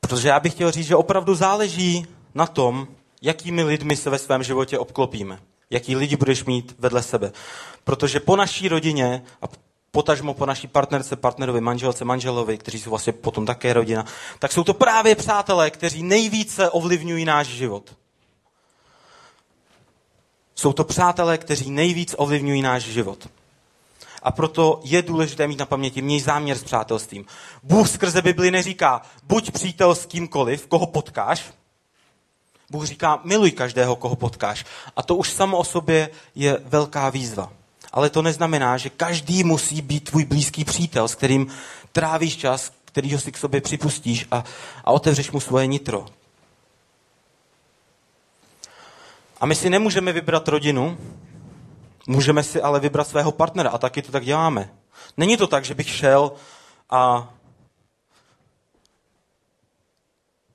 Protože 0.00 0.28
já 0.28 0.40
bych 0.40 0.52
chtěl 0.52 0.70
říct, 0.70 0.86
že 0.86 0.96
opravdu 0.96 1.34
záleží 1.34 2.06
na 2.34 2.46
tom, 2.46 2.88
jakými 3.22 3.62
lidmi 3.62 3.96
se 3.96 4.10
ve 4.10 4.18
svém 4.18 4.42
životě 4.42 4.78
obklopíme. 4.78 5.38
Jaký 5.70 5.96
lidi 5.96 6.16
budeš 6.16 6.44
mít 6.44 6.74
vedle 6.78 7.02
sebe. 7.02 7.32
Protože 7.84 8.20
po 8.20 8.36
naší 8.36 8.68
rodině 8.68 9.22
a 9.42 9.46
potažmo 9.90 10.34
po 10.34 10.46
naší 10.46 10.66
partnerce, 10.66 11.16
partnerovi, 11.16 11.60
manželce, 11.60 12.04
manželovi, 12.04 12.58
kteří 12.58 12.80
jsou 12.80 12.90
vlastně 12.90 13.12
potom 13.12 13.46
také 13.46 13.72
rodina, 13.72 14.04
tak 14.38 14.52
jsou 14.52 14.64
to 14.64 14.74
právě 14.74 15.14
přátelé, 15.14 15.70
kteří 15.70 16.02
nejvíce 16.02 16.70
ovlivňují 16.70 17.24
náš 17.24 17.46
život. 17.46 17.96
Jsou 20.54 20.72
to 20.72 20.84
přátelé, 20.84 21.38
kteří 21.38 21.70
nejvíc 21.70 22.14
ovlivňují 22.18 22.62
náš 22.62 22.82
život. 22.82 23.28
A 24.22 24.30
proto 24.30 24.80
je 24.84 25.02
důležité 25.02 25.46
mít 25.46 25.58
na 25.58 25.66
paměti, 25.66 26.02
měj 26.02 26.20
záměr 26.20 26.58
s 26.58 26.64
přátelstvím. 26.64 27.26
Bůh 27.62 27.88
skrze 27.88 28.22
Bibli 28.22 28.50
neříká, 28.50 29.02
buď 29.22 29.50
přítel 29.50 29.94
s 29.94 30.06
kýmkoliv, 30.06 30.66
koho 30.66 30.86
potkáš. 30.86 31.52
Bůh 32.70 32.84
říká, 32.84 33.20
miluj 33.24 33.50
každého, 33.50 33.96
koho 33.96 34.16
potkáš. 34.16 34.64
A 34.96 35.02
to 35.02 35.16
už 35.16 35.32
samo 35.32 35.56
o 35.58 35.64
sobě 35.64 36.10
je 36.34 36.58
velká 36.64 37.10
výzva. 37.10 37.52
Ale 37.92 38.10
to 38.10 38.22
neznamená, 38.22 38.76
že 38.76 38.90
každý 38.90 39.44
musí 39.44 39.82
být 39.82 40.10
tvůj 40.10 40.24
blízký 40.24 40.64
přítel, 40.64 41.08
s 41.08 41.14
kterým 41.14 41.46
trávíš 41.92 42.36
čas, 42.36 42.72
kterýho 42.84 43.20
si 43.20 43.32
k 43.32 43.38
sobě 43.38 43.60
připustíš 43.60 44.26
a, 44.30 44.44
a 44.84 44.90
otevřeš 44.90 45.30
mu 45.30 45.40
svoje 45.40 45.66
nitro. 45.66 46.06
A 49.40 49.46
my 49.46 49.54
si 49.54 49.70
nemůžeme 49.70 50.12
vybrat 50.12 50.48
rodinu, 50.48 50.98
můžeme 52.06 52.42
si 52.42 52.62
ale 52.62 52.80
vybrat 52.80 53.08
svého 53.08 53.32
partnera 53.32 53.70
a 53.70 53.78
taky 53.78 54.02
to 54.02 54.12
tak 54.12 54.24
děláme. 54.24 54.70
Není 55.16 55.36
to 55.36 55.46
tak, 55.46 55.64
že 55.64 55.74
bych 55.74 55.88
šel 55.88 56.32
a 56.90 57.32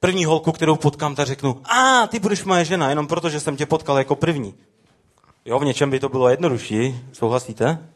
první 0.04 0.26
holku, 0.26 0.52
kterou 0.52 0.76
potkám, 0.76 1.16
tak 1.16 1.28
řeknu, 1.28 1.62
a 1.66 2.08
ty 2.08 2.20
budeš 2.20 2.44
moje 2.44 2.66
žena, 2.66 2.90
jenom 2.90 3.08
proto, 3.08 3.30
že 3.30 3.40
jsem 3.40 3.58
tě 3.58 3.66
potkal 3.66 3.98
jako 3.98 4.16
první. 4.16 4.56
Jo, 5.46 5.60
v 5.60 5.66
něčem 5.66 5.90
by 5.90 6.00
to 6.00 6.10
bylo 6.10 6.30
jednodušší, 6.30 7.00
souhlasíte? 7.14 7.88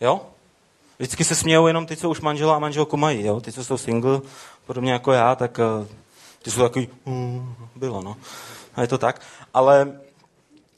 Jo? 0.00 0.20
Vždycky 0.98 1.24
se 1.24 1.34
smějou 1.34 1.66
jenom 1.66 1.86
ty, 1.86 1.96
co 1.96 2.10
už 2.10 2.20
manžela 2.20 2.56
a 2.56 2.58
manželku 2.58 2.96
mají, 2.96 3.26
jo? 3.26 3.40
Ty, 3.40 3.52
co 3.52 3.64
jsou 3.64 3.78
single, 3.78 4.20
podobně 4.66 4.92
jako 4.92 5.12
já, 5.12 5.34
tak 5.34 5.58
uh, 5.58 5.86
ty 6.42 6.50
jsou 6.50 6.60
takový, 6.60 6.88
uh, 7.04 7.14
bylo, 7.76 8.02
no. 8.02 8.16
A 8.74 8.82
je 8.82 8.88
to 8.88 8.98
tak. 8.98 9.20
Ale 9.54 10.00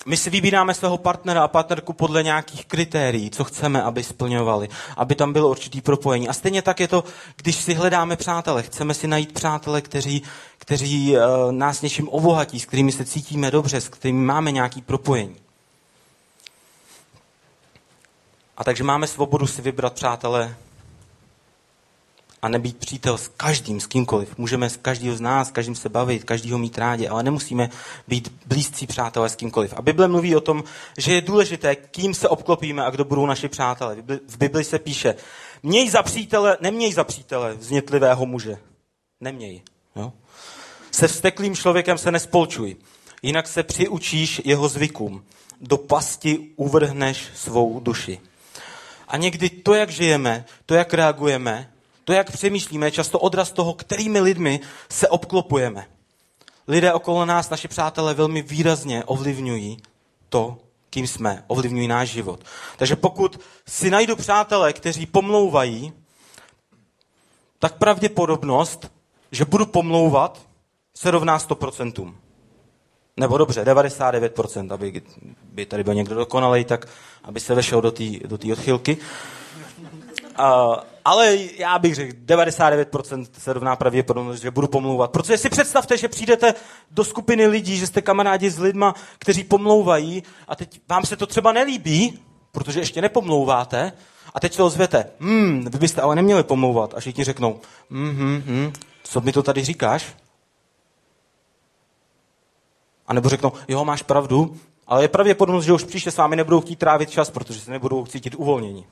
my 0.06 0.16
si 0.16 0.30
vybíráme 0.30 0.74
svého 0.74 0.98
partnera 0.98 1.44
a 1.44 1.48
partnerku 1.48 1.92
podle 1.92 2.22
nějakých 2.22 2.66
kritérií, 2.66 3.30
co 3.30 3.44
chceme, 3.44 3.82
aby 3.82 4.04
splňovali, 4.04 4.68
aby 4.96 5.14
tam 5.14 5.32
bylo 5.32 5.48
určitý 5.48 5.80
propojení. 5.80 6.28
A 6.28 6.32
stejně 6.32 6.62
tak 6.62 6.80
je 6.80 6.88
to, 6.88 7.04
když 7.36 7.56
si 7.56 7.74
hledáme 7.74 8.16
přátele. 8.16 8.62
Chceme 8.62 8.94
si 8.94 9.06
najít 9.06 9.32
přátele, 9.32 9.80
kteří, 9.80 10.22
kteří 10.58 11.16
uh, 11.16 11.52
nás 11.52 11.82
něčím 11.82 12.08
obohatí, 12.08 12.60
s 12.60 12.66
kterými 12.66 12.92
se 12.92 13.04
cítíme 13.04 13.50
dobře, 13.50 13.80
s 13.80 13.88
kterými 13.88 14.24
máme 14.24 14.52
nějaký 14.52 14.82
propojení. 14.82 15.36
A 18.56 18.64
takže 18.64 18.84
máme 18.84 19.06
svobodu 19.06 19.46
si 19.46 19.62
vybrat 19.62 19.92
přátele 19.92 20.56
a 22.42 22.48
nebýt 22.48 22.76
přítel 22.76 23.18
s 23.18 23.28
každým, 23.28 23.80
s 23.80 23.86
kýmkoliv. 23.86 24.38
Můžeme 24.38 24.70
s 24.70 24.76
každého 24.76 25.16
z 25.16 25.20
nás, 25.20 25.48
s 25.48 25.50
každým 25.50 25.74
se 25.74 25.88
bavit, 25.88 26.24
každýho 26.24 26.58
mít 26.58 26.78
rádi, 26.78 27.08
ale 27.08 27.22
nemusíme 27.22 27.70
být 28.08 28.32
blízcí 28.46 28.86
přátelé 28.86 29.28
s 29.28 29.36
kýmkoliv. 29.36 29.74
A 29.76 29.82
Bible 29.82 30.08
mluví 30.08 30.36
o 30.36 30.40
tom, 30.40 30.64
že 30.98 31.14
je 31.14 31.20
důležité, 31.20 31.76
kým 31.76 32.14
se 32.14 32.28
obklopíme 32.28 32.84
a 32.84 32.90
kdo 32.90 33.04
budou 33.04 33.26
naši 33.26 33.48
přátelé. 33.48 33.96
V 34.28 34.38
Bibli 34.38 34.64
se 34.64 34.78
píše, 34.78 35.14
měj 35.62 35.90
za 35.90 36.02
přítele, 36.02 36.58
neměj 36.60 36.92
za 36.92 37.04
přítele 37.04 37.54
vznětlivého 37.54 38.26
muže. 38.26 38.56
Neměj. 39.20 39.62
Jo? 39.96 40.12
Se 40.90 41.08
vzteklým 41.08 41.56
člověkem 41.56 41.98
se 41.98 42.12
nespolčuj, 42.12 42.76
jinak 43.22 43.48
se 43.48 43.62
přiučíš 43.62 44.42
jeho 44.44 44.68
zvykům. 44.68 45.24
Do 45.60 45.76
pasti 45.76 46.38
uvrhneš 46.56 47.26
svou 47.34 47.80
duši. 47.80 48.20
A 49.08 49.16
někdy 49.16 49.50
to, 49.50 49.74
jak 49.74 49.90
žijeme, 49.90 50.44
to, 50.66 50.74
jak 50.74 50.94
reagujeme, 50.94 51.72
to, 52.08 52.12
jak 52.12 52.32
přemýšlíme, 52.32 52.86
je 52.86 52.90
často 52.90 53.18
odraz 53.18 53.52
toho, 53.52 53.74
kterými 53.74 54.20
lidmi 54.20 54.60
se 54.90 55.08
obklopujeme. 55.08 55.86
Lidé 56.68 56.92
okolo 56.92 57.24
nás, 57.24 57.50
naši 57.50 57.68
přátelé, 57.68 58.14
velmi 58.14 58.42
výrazně 58.42 59.04
ovlivňují 59.04 59.76
to, 60.28 60.56
kým 60.90 61.06
jsme, 61.06 61.44
ovlivňují 61.46 61.88
náš 61.88 62.08
život. 62.08 62.40
Takže 62.76 62.96
pokud 62.96 63.40
si 63.66 63.90
najdu 63.90 64.16
přátelé, 64.16 64.72
kteří 64.72 65.06
pomlouvají, 65.06 65.92
tak 67.58 67.78
pravděpodobnost, 67.78 68.90
že 69.32 69.44
budu 69.44 69.66
pomlouvat, 69.66 70.40
se 70.94 71.10
rovná 71.10 71.38
100%. 71.38 72.14
Nebo 73.16 73.38
dobře, 73.38 73.64
99%, 73.64 74.72
aby 74.72 75.02
by 75.42 75.66
tady 75.66 75.84
byl 75.84 75.94
někdo 75.94 76.14
dokonalej, 76.14 76.64
tak 76.64 76.88
aby 77.22 77.40
se 77.40 77.54
vešel 77.54 77.80
do 77.80 77.90
té 77.90 78.04
do 78.26 78.52
odchylky. 78.52 78.96
Uh, 80.38 80.76
ale 81.08 81.36
já 81.58 81.78
bych 81.78 81.94
řekl, 81.94 82.16
99% 82.26 83.26
se 83.38 83.52
rovná 83.52 83.76
pravděpodobnost, 83.76 84.40
že 84.40 84.50
budu 84.50 84.68
pomlouvat. 84.68 85.10
Protože 85.10 85.38
si 85.38 85.50
představte, 85.50 85.96
že 85.96 86.08
přijdete 86.08 86.54
do 86.90 87.04
skupiny 87.04 87.46
lidí, 87.46 87.76
že 87.76 87.86
jste 87.86 88.02
kamarádi 88.02 88.50
s 88.50 88.58
lidma, 88.58 88.94
kteří 89.18 89.44
pomlouvají 89.44 90.22
a 90.48 90.56
teď 90.56 90.80
vám 90.88 91.04
se 91.04 91.16
to 91.16 91.26
třeba 91.26 91.52
nelíbí, 91.52 92.18
protože 92.52 92.80
ještě 92.80 93.02
nepomlouváte, 93.02 93.92
a 94.34 94.40
teď 94.40 94.54
se 94.54 94.62
ozvěte, 94.62 95.10
hmm, 95.20 95.64
vy 95.70 95.78
byste 95.78 96.00
ale 96.00 96.16
neměli 96.16 96.42
pomlouvat. 96.42 96.94
A 96.94 97.00
všichni 97.00 97.24
řeknou, 97.24 97.60
hm, 97.90 98.10
hm, 98.10 98.42
hm, 98.46 98.72
co 99.04 99.20
mi 99.20 99.32
to 99.32 99.42
tady 99.42 99.64
říkáš? 99.64 100.16
A 103.06 103.12
nebo 103.12 103.28
řeknou, 103.28 103.52
jo, 103.68 103.84
máš 103.84 104.02
pravdu, 104.02 104.56
ale 104.86 105.04
je 105.04 105.08
pravděpodobnost, 105.08 105.64
že 105.64 105.72
už 105.72 105.84
příště 105.84 106.10
s 106.10 106.16
vámi 106.16 106.36
nebudou 106.36 106.60
chtít 106.60 106.78
trávit 106.78 107.10
čas, 107.10 107.30
protože 107.30 107.60
se 107.60 107.70
nebudou 107.70 108.06
cítit 108.06 108.34
uvolnění. 108.34 108.86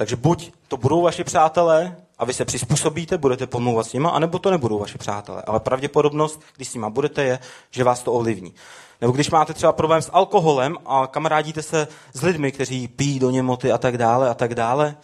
Takže 0.00 0.16
buď 0.16 0.52
to 0.68 0.76
budou 0.76 1.02
vaši 1.02 1.24
přátelé 1.24 1.96
a 2.18 2.24
vy 2.24 2.34
se 2.34 2.44
přizpůsobíte, 2.44 3.18
budete 3.18 3.46
pomlouvat 3.46 3.86
s 3.86 3.92
nima, 3.92 4.10
anebo 4.10 4.38
to 4.38 4.50
nebudou 4.50 4.78
vaši 4.78 4.98
přátelé. 4.98 5.42
Ale 5.46 5.60
pravděpodobnost, 5.60 6.40
když 6.56 6.68
s 6.68 6.74
nima 6.74 6.90
budete, 6.90 7.24
je, 7.24 7.38
že 7.70 7.84
vás 7.84 8.02
to 8.02 8.12
ovlivní. 8.12 8.54
Nebo 9.00 9.12
když 9.12 9.30
máte 9.30 9.54
třeba 9.54 9.72
problém 9.72 10.02
s 10.02 10.10
alkoholem 10.12 10.76
a 10.86 11.06
kamarádíte 11.06 11.62
se 11.62 11.88
s 12.12 12.22
lidmi, 12.22 12.52
kteří 12.52 12.88
pijí 12.88 13.18
do 13.18 13.30
němoty 13.30 13.72
a 13.72 13.78
tak 13.78 13.98
dále 13.98 14.30
a 14.30 14.34
tak 14.34 14.54
dále, 14.54 14.96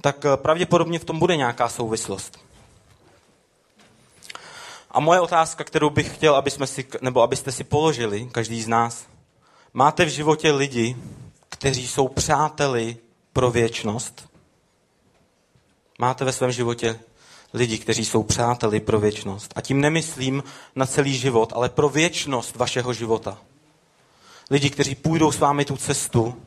tak 0.00 0.24
eh, 0.24 0.36
pravděpodobně 0.36 0.98
v 0.98 1.04
tom 1.04 1.18
bude 1.18 1.36
nějaká 1.36 1.68
souvislost. 1.68 2.38
A 4.90 5.00
moje 5.00 5.20
otázka, 5.20 5.64
kterou 5.64 5.90
bych 5.90 6.14
chtěl, 6.14 6.36
aby 6.36 6.50
jsme 6.50 6.66
si, 6.66 6.84
nebo 7.00 7.22
abyste 7.22 7.52
si 7.52 7.64
položili, 7.64 8.28
každý 8.32 8.62
z 8.62 8.68
nás, 8.68 9.06
máte 9.74 10.04
v 10.04 10.08
životě 10.08 10.52
lidi, 10.52 10.96
kteří 11.48 11.88
jsou 11.88 12.08
přáteli 12.08 12.96
pro 13.34 13.50
věčnost? 13.50 14.28
Máte 15.98 16.24
ve 16.24 16.32
svém 16.32 16.52
životě 16.52 17.00
lidi, 17.54 17.78
kteří 17.78 18.04
jsou 18.04 18.22
přáteli 18.22 18.80
pro 18.80 19.00
věčnost. 19.00 19.52
A 19.56 19.60
tím 19.60 19.80
nemyslím 19.80 20.42
na 20.76 20.86
celý 20.86 21.18
život, 21.18 21.52
ale 21.56 21.68
pro 21.68 21.88
věčnost 21.88 22.56
vašeho 22.56 22.92
života. 22.92 23.38
Lidi, 24.50 24.70
kteří 24.70 24.94
půjdou 24.94 25.32
s 25.32 25.38
vámi 25.38 25.64
tu 25.64 25.76
cestu 25.76 26.42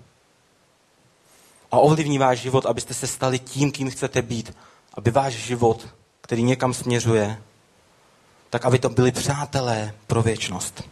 a 1.71 1.77
ovlivní 1.77 2.17
váš 2.17 2.39
život, 2.39 2.65
abyste 2.65 2.93
se 2.93 3.07
stali 3.07 3.39
tím, 3.39 3.71
kým 3.71 3.89
chcete 3.89 4.21
být. 4.21 4.53
Aby 4.93 5.11
váš 5.11 5.33
život, 5.33 5.87
který 6.21 6.43
někam 6.43 6.73
směřuje, 6.73 7.41
tak 8.49 8.65
aby 8.65 8.79
to 8.79 8.89
byli 8.89 9.11
přátelé 9.11 9.93
pro 10.07 10.21
věčnost. 10.21 10.83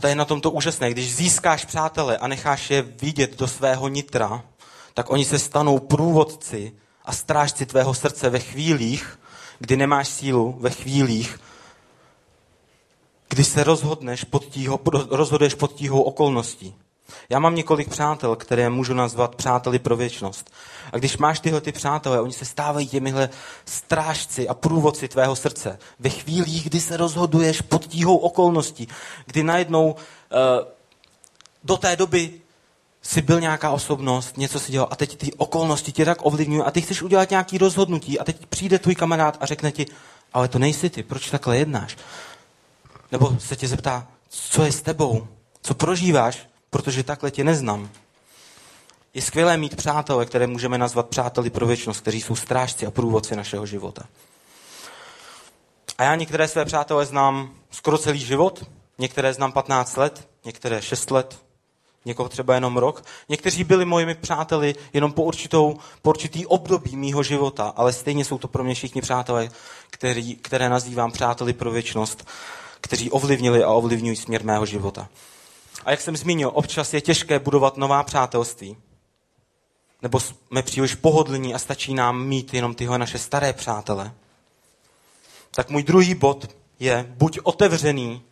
To 0.00 0.06
je 0.06 0.14
na 0.14 0.24
tomto 0.24 0.50
úžasné. 0.50 0.90
Když 0.90 1.14
získáš 1.14 1.64
přátele 1.64 2.18
a 2.18 2.28
necháš 2.28 2.70
je 2.70 2.82
vidět 2.82 3.38
do 3.38 3.48
svého 3.48 3.88
nitra, 3.88 4.44
tak 4.94 5.10
oni 5.10 5.24
se 5.24 5.38
stanou 5.38 5.78
průvodci 5.78 6.72
a 7.04 7.12
strážci 7.12 7.66
tvého 7.66 7.94
srdce 7.94 8.30
ve 8.30 8.38
chvílích, 8.38 9.18
kdy 9.58 9.76
nemáš 9.76 10.08
sílu, 10.08 10.56
ve 10.60 10.70
chvílích, 10.70 11.40
kdy 13.28 13.44
se 13.44 13.64
rozhodneš 13.64 14.24
pod 14.24 14.44
tího, 14.44 14.80
rozhoduješ 15.10 15.54
pod 15.54 15.72
tíhou 15.72 16.02
okolností. 16.02 16.74
Já 17.30 17.38
mám 17.38 17.54
několik 17.54 17.88
přátel, 17.88 18.36
které 18.36 18.70
můžu 18.70 18.94
nazvat 18.94 19.34
přáteli 19.34 19.78
pro 19.78 19.96
věčnost. 19.96 20.50
A 20.92 20.98
když 20.98 21.16
máš 21.16 21.40
tyhle 21.40 21.60
ty 21.60 21.72
přátelé, 21.72 22.20
oni 22.20 22.32
se 22.32 22.44
stávají 22.44 22.88
těmihle 22.88 23.28
strážci 23.64 24.48
a 24.48 24.54
průvodci 24.54 25.08
tvého 25.08 25.36
srdce. 25.36 25.78
Ve 25.98 26.10
chvílích, 26.10 26.64
kdy 26.64 26.80
se 26.80 26.96
rozhoduješ 26.96 27.60
pod 27.60 27.86
tíhou 27.86 28.16
okolností, 28.16 28.88
kdy 29.26 29.42
najednou 29.42 29.90
uh, 29.90 30.66
do 31.64 31.76
té 31.76 31.96
doby 31.96 32.40
si 33.02 33.22
byl 33.22 33.40
nějaká 33.40 33.70
osobnost, 33.70 34.36
něco 34.36 34.60
si 34.60 34.72
dělal 34.72 34.88
a 34.90 34.96
teď 34.96 35.16
ty 35.16 35.32
okolnosti 35.32 35.92
tě 35.92 36.04
tak 36.04 36.18
ovlivňují 36.26 36.62
a 36.62 36.70
ty 36.70 36.80
chceš 36.80 37.02
udělat 37.02 37.30
nějaký 37.30 37.58
rozhodnutí 37.58 38.18
a 38.18 38.24
teď 38.24 38.46
přijde 38.46 38.78
tvůj 38.78 38.94
kamarád 38.94 39.36
a 39.40 39.46
řekne 39.46 39.72
ti, 39.72 39.86
ale 40.32 40.48
to 40.48 40.58
nejsi 40.58 40.90
ty, 40.90 41.02
proč 41.02 41.30
takhle 41.30 41.58
jednáš? 41.58 41.96
Nebo 43.12 43.36
se 43.38 43.56
tě 43.56 43.68
zeptá, 43.68 44.06
co 44.28 44.62
je 44.62 44.72
s 44.72 44.82
tebou, 44.82 45.26
co 45.62 45.74
prožíváš, 45.74 46.49
protože 46.70 47.02
takhle 47.02 47.30
tě 47.30 47.44
neznám. 47.44 47.90
Je 49.14 49.22
skvělé 49.22 49.56
mít 49.56 49.76
přátelé, 49.76 50.26
které 50.26 50.46
můžeme 50.46 50.78
nazvat 50.78 51.08
přáteli 51.08 51.50
pro 51.50 51.66
věčnost, 51.66 52.00
kteří 52.00 52.20
jsou 52.20 52.36
strážci 52.36 52.86
a 52.86 52.90
průvodci 52.90 53.36
našeho 53.36 53.66
života. 53.66 54.02
A 55.98 56.04
já 56.04 56.14
některé 56.14 56.48
své 56.48 56.64
přátelé 56.64 57.06
znám 57.06 57.54
skoro 57.70 57.98
celý 57.98 58.18
život, 58.18 58.64
některé 58.98 59.34
znám 59.34 59.52
15 59.52 59.96
let, 59.96 60.28
některé 60.44 60.82
6 60.82 61.10
let, 61.10 61.38
někoho 62.04 62.28
třeba 62.28 62.54
jenom 62.54 62.76
rok. 62.76 63.04
Někteří 63.28 63.64
byli 63.64 63.84
mojimi 63.84 64.14
přáteli 64.14 64.74
jenom 64.92 65.12
po, 65.12 65.22
určitou, 65.22 65.78
po 66.02 66.10
určitý 66.10 66.46
období 66.46 66.96
mýho 66.96 67.22
života, 67.22 67.72
ale 67.76 67.92
stejně 67.92 68.24
jsou 68.24 68.38
to 68.38 68.48
pro 68.48 68.64
mě 68.64 68.74
všichni 68.74 69.00
přátelé, 69.00 69.50
který, 69.90 70.36
které 70.36 70.68
nazývám 70.68 71.12
přáteli 71.12 71.52
pro 71.52 71.70
věčnost, 71.70 72.28
kteří 72.80 73.10
ovlivnili 73.10 73.64
a 73.64 73.68
ovlivňují 73.68 74.16
směr 74.16 74.44
mého 74.44 74.66
života. 74.66 75.08
A 75.84 75.90
jak 75.90 76.00
jsem 76.00 76.16
zmínil, 76.16 76.50
občas 76.54 76.94
je 76.94 77.00
těžké 77.00 77.38
budovat 77.38 77.76
nová 77.76 78.02
přátelství. 78.02 78.76
Nebo 80.02 80.20
jsme 80.20 80.62
příliš 80.62 80.94
pohodlní 80.94 81.54
a 81.54 81.58
stačí 81.58 81.94
nám 81.94 82.24
mít 82.24 82.54
jenom 82.54 82.74
tyhle 82.74 82.98
naše 82.98 83.18
staré 83.18 83.52
přátele. 83.52 84.12
Tak 85.50 85.70
můj 85.70 85.82
druhý 85.82 86.14
bod 86.14 86.56
je, 86.78 87.06
buď 87.08 87.38
otevřený, 87.42 88.22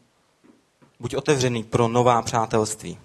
buď 1.00 1.14
otevřený 1.14 1.64
pro 1.64 1.88
nová 1.88 2.22
přátelství. 2.22 2.98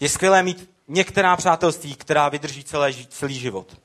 Je 0.00 0.08
skvělé 0.08 0.42
mít 0.42 0.70
některá 0.88 1.36
přátelství, 1.36 1.94
která 1.94 2.28
vydrží 2.28 2.64
celé, 2.64 2.94
celý 3.08 3.38
život. 3.38 3.76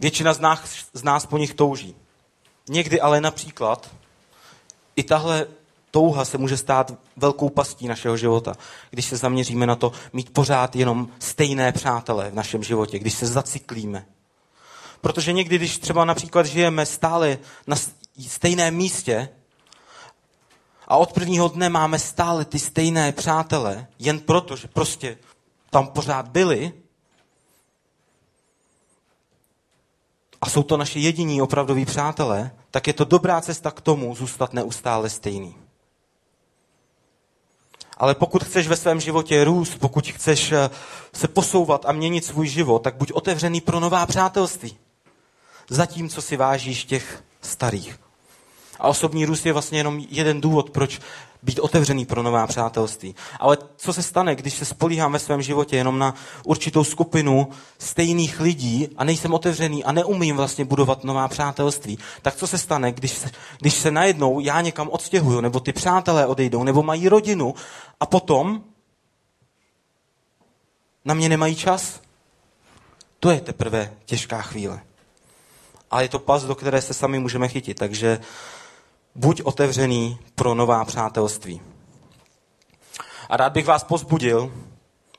Většina 0.00 0.34
z 0.34 0.40
nás, 0.40 0.60
z 0.92 1.02
nás 1.02 1.26
po 1.26 1.38
nich 1.38 1.54
touží. 1.54 1.96
Někdy 2.68 3.00
ale 3.00 3.20
například 3.20 3.90
i 4.96 5.02
tahle 5.02 5.46
touha 5.96 6.24
se 6.24 6.38
může 6.38 6.56
stát 6.56 6.92
velkou 7.16 7.48
pastí 7.48 7.88
našeho 7.88 8.16
života, 8.16 8.54
když 8.90 9.06
se 9.06 9.16
zaměříme 9.16 9.66
na 9.66 9.76
to 9.76 9.92
mít 10.12 10.30
pořád 10.30 10.76
jenom 10.76 11.08
stejné 11.18 11.72
přátelé 11.72 12.30
v 12.30 12.34
našem 12.34 12.62
životě, 12.62 12.98
když 12.98 13.14
se 13.14 13.26
zacyklíme. 13.26 14.06
Protože 15.00 15.32
někdy, 15.32 15.56
když 15.56 15.78
třeba 15.78 16.04
například 16.04 16.46
žijeme 16.46 16.86
stále 16.86 17.38
na 17.66 17.76
stejném 18.28 18.74
místě 18.76 19.28
a 20.88 20.96
od 20.96 21.12
prvního 21.12 21.48
dne 21.48 21.68
máme 21.68 21.98
stále 21.98 22.44
ty 22.44 22.58
stejné 22.58 23.12
přátele, 23.12 23.86
jen 23.98 24.20
proto, 24.20 24.56
že 24.56 24.68
prostě 24.68 25.18
tam 25.70 25.86
pořád 25.86 26.28
byli, 26.28 26.72
a 30.40 30.50
jsou 30.50 30.62
to 30.62 30.76
naše 30.76 30.98
jediní 30.98 31.42
opravdoví 31.42 31.84
přátelé, 31.84 32.50
tak 32.70 32.86
je 32.86 32.92
to 32.92 33.04
dobrá 33.04 33.40
cesta 33.40 33.70
k 33.70 33.80
tomu 33.80 34.14
zůstat 34.14 34.52
neustále 34.52 35.10
stejný. 35.10 35.65
Ale 37.96 38.14
pokud 38.14 38.44
chceš 38.44 38.68
ve 38.68 38.76
svém 38.76 39.00
životě 39.00 39.44
růst, 39.44 39.78
pokud 39.78 40.08
chceš 40.08 40.52
eh, 40.52 40.70
se 41.14 41.28
posouvat 41.28 41.86
a 41.86 41.92
měnit 41.92 42.24
svůj 42.24 42.48
život, 42.48 42.78
tak 42.78 42.96
buď 42.96 43.12
otevřený 43.12 43.60
pro 43.60 43.80
nová 43.80 44.06
přátelství. 44.06 44.76
Zatímco 45.70 46.22
si 46.22 46.36
vážíš 46.36 46.84
těch 46.84 47.24
starých. 47.40 48.05
A 48.80 48.88
osobní 48.88 49.24
růst 49.24 49.46
je 49.46 49.52
vlastně 49.52 49.78
jenom 49.78 50.04
jeden 50.10 50.40
důvod, 50.40 50.70
proč 50.70 51.00
být 51.42 51.58
otevřený 51.58 52.06
pro 52.06 52.22
nová 52.22 52.46
přátelství. 52.46 53.14
Ale 53.40 53.58
co 53.76 53.92
se 53.92 54.02
stane, 54.02 54.34
když 54.34 54.54
se 54.54 54.64
spolíhám 54.64 55.12
ve 55.12 55.18
svém 55.18 55.42
životě 55.42 55.76
jenom 55.76 55.98
na 55.98 56.14
určitou 56.44 56.84
skupinu 56.84 57.48
stejných 57.78 58.40
lidí 58.40 58.88
a 58.96 59.04
nejsem 59.04 59.34
otevřený 59.34 59.84
a 59.84 59.92
neumím 59.92 60.36
vlastně 60.36 60.64
budovat 60.64 61.04
nová 61.04 61.28
přátelství, 61.28 61.98
tak 62.22 62.36
co 62.36 62.46
se 62.46 62.58
stane, 62.58 62.92
když 62.92 63.10
se, 63.10 63.30
když 63.60 63.74
se 63.74 63.90
najednou 63.90 64.40
já 64.40 64.60
někam 64.60 64.88
odstěhuju, 64.88 65.40
nebo 65.40 65.60
ty 65.60 65.72
přátelé 65.72 66.26
odejdou, 66.26 66.64
nebo 66.64 66.82
mají 66.82 67.08
rodinu 67.08 67.54
a 68.00 68.06
potom 68.06 68.62
na 71.04 71.14
mě 71.14 71.28
nemají 71.28 71.56
čas? 71.56 72.00
To 73.20 73.30
je 73.30 73.40
teprve 73.40 73.92
těžká 74.04 74.42
chvíle. 74.42 74.80
Ale 75.90 76.04
je 76.04 76.08
to 76.08 76.18
pas, 76.18 76.44
do 76.44 76.54
které 76.54 76.82
se 76.82 76.94
sami 76.94 77.18
můžeme 77.18 77.48
chytit. 77.48 77.78
Takže 77.78 78.20
buď 79.16 79.42
otevřený 79.42 80.18
pro 80.34 80.54
nová 80.54 80.84
přátelství. 80.84 81.60
A 83.28 83.36
rád 83.36 83.52
bych 83.52 83.66
vás 83.66 83.84
pozbudil, 83.84 84.52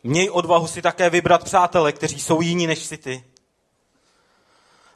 měj 0.04 0.30
odvahu 0.30 0.68
si 0.68 0.82
také 0.82 1.10
vybrat 1.10 1.44
přátele, 1.44 1.92
kteří 1.92 2.20
jsou 2.20 2.42
jiní 2.42 2.68
než 2.68 2.80
si 2.80 2.98
ty. 2.98 3.24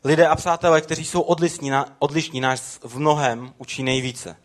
Lidé 0.04 0.28
a 0.28 0.36
přátelé, 0.36 0.82
kteří 0.82 1.06
jsou 1.06 1.22
odlišní, 1.22 1.72
odlišní 2.00 2.42
nás 2.42 2.80
v 2.84 3.00
mnohem 3.00 3.54
učí 3.58 3.84
nejvíce 3.84 4.38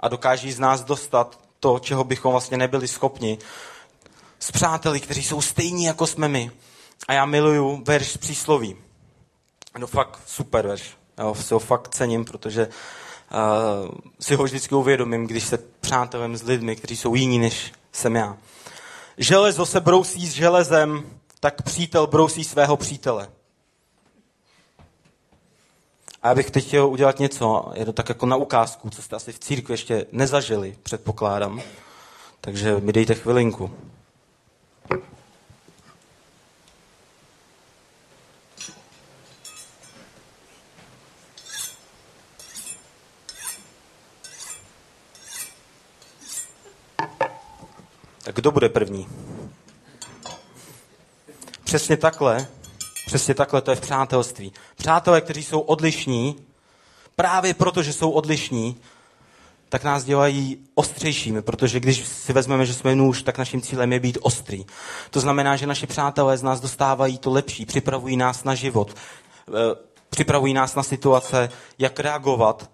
a 0.00 0.08
dokáží 0.08 0.52
z 0.52 0.58
nás 0.58 0.84
dostat 0.84 1.40
to, 1.60 1.78
čeho 1.78 2.04
bychom 2.04 2.30
vlastně 2.32 2.56
nebyli 2.56 2.88
schopni. 2.88 3.38
S 4.38 4.50
přáteli, 4.50 5.00
kteří 5.00 5.22
jsou 5.22 5.40
stejní 5.40 5.84
jako 5.84 6.06
jsme 6.06 6.28
my. 6.28 6.50
A 7.08 7.12
já 7.12 7.26
miluju 7.26 7.82
verš 7.86 8.08
z 8.08 8.16
přísloví. 8.16 8.76
No 9.78 9.86
fakt 9.86 10.20
super 10.26 10.66
verš. 10.66 10.96
Já 11.18 11.34
si 11.34 11.54
ho 11.54 11.60
fakt 11.60 11.94
cením, 11.94 12.24
protože 12.24 12.68
si 14.20 14.34
ho 14.34 14.44
vždycky 14.44 14.74
uvědomím, 14.74 15.26
když 15.26 15.44
se 15.44 15.58
přátelem 15.80 16.36
s 16.36 16.42
lidmi, 16.42 16.76
kteří 16.76 16.96
jsou 16.96 17.14
jiní 17.14 17.38
než 17.38 17.72
jsem 17.92 18.16
já. 18.16 18.36
Železo 19.18 19.66
se 19.66 19.80
brousí 19.80 20.26
s 20.26 20.32
železem, 20.32 21.04
tak 21.40 21.62
přítel 21.62 22.06
brousí 22.06 22.44
svého 22.44 22.76
přítele. 22.76 23.28
A 26.22 26.28
já 26.28 26.34
bych 26.34 26.50
teď 26.50 26.66
chtěl 26.66 26.86
udělat 26.88 27.18
něco, 27.18 27.72
je 27.74 27.84
to 27.84 27.92
tak 27.92 28.08
jako 28.08 28.26
na 28.26 28.36
ukázku, 28.36 28.90
co 28.90 29.02
jste 29.02 29.16
asi 29.16 29.32
v 29.32 29.38
církvi 29.38 29.74
ještě 29.74 30.06
nezažili, 30.12 30.76
předpokládám. 30.82 31.62
Takže 32.40 32.76
mi 32.80 32.92
dejte 32.92 33.14
chvilinku. 33.14 33.70
Kdo 48.44 48.50
bude 48.50 48.68
první? 48.68 49.08
Přesně 51.64 51.96
takhle, 51.96 52.46
přesně 53.06 53.34
takhle 53.34 53.60
to 53.60 53.70
je 53.70 53.76
v 53.76 53.80
přátelství. 53.80 54.52
Přátelé, 54.76 55.20
kteří 55.20 55.42
jsou 55.42 55.60
odlišní, 55.60 56.36
právě 57.16 57.54
proto, 57.54 57.82
že 57.82 57.92
jsou 57.92 58.10
odlišní, 58.10 58.76
tak 59.68 59.84
nás 59.84 60.04
dělají 60.04 60.58
ostřejšími, 60.74 61.42
protože 61.42 61.80
když 61.80 62.06
si 62.06 62.32
vezmeme, 62.32 62.66
že 62.66 62.74
jsme 62.74 62.94
nůž, 62.94 63.22
tak 63.22 63.38
naším 63.38 63.62
cílem 63.62 63.92
je 63.92 64.00
být 64.00 64.18
ostrý. 64.20 64.64
To 65.10 65.20
znamená, 65.20 65.56
že 65.56 65.66
naši 65.66 65.86
přátelé 65.86 66.38
z 66.38 66.42
nás 66.42 66.60
dostávají 66.60 67.18
to 67.18 67.30
lepší, 67.30 67.66
připravují 67.66 68.16
nás 68.16 68.44
na 68.44 68.54
život, 68.54 68.96
eh, 69.48 69.52
připravují 70.10 70.54
nás 70.54 70.74
na 70.74 70.82
situace, 70.82 71.48
jak 71.78 72.00
reagovat 72.00 72.70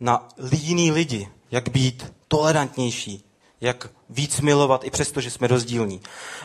na 0.00 0.28
jiný 0.52 0.90
lidi, 0.90 1.28
jak 1.50 1.68
být 1.68 2.12
tolerantnější, 2.28 3.25
jak 3.60 3.88
víc 4.10 4.40
milovat 4.40 4.84
i 4.84 4.90
přesto, 4.90 5.20
že 5.20 5.30
jsme 5.30 5.46
rozdílní. 5.46 6.00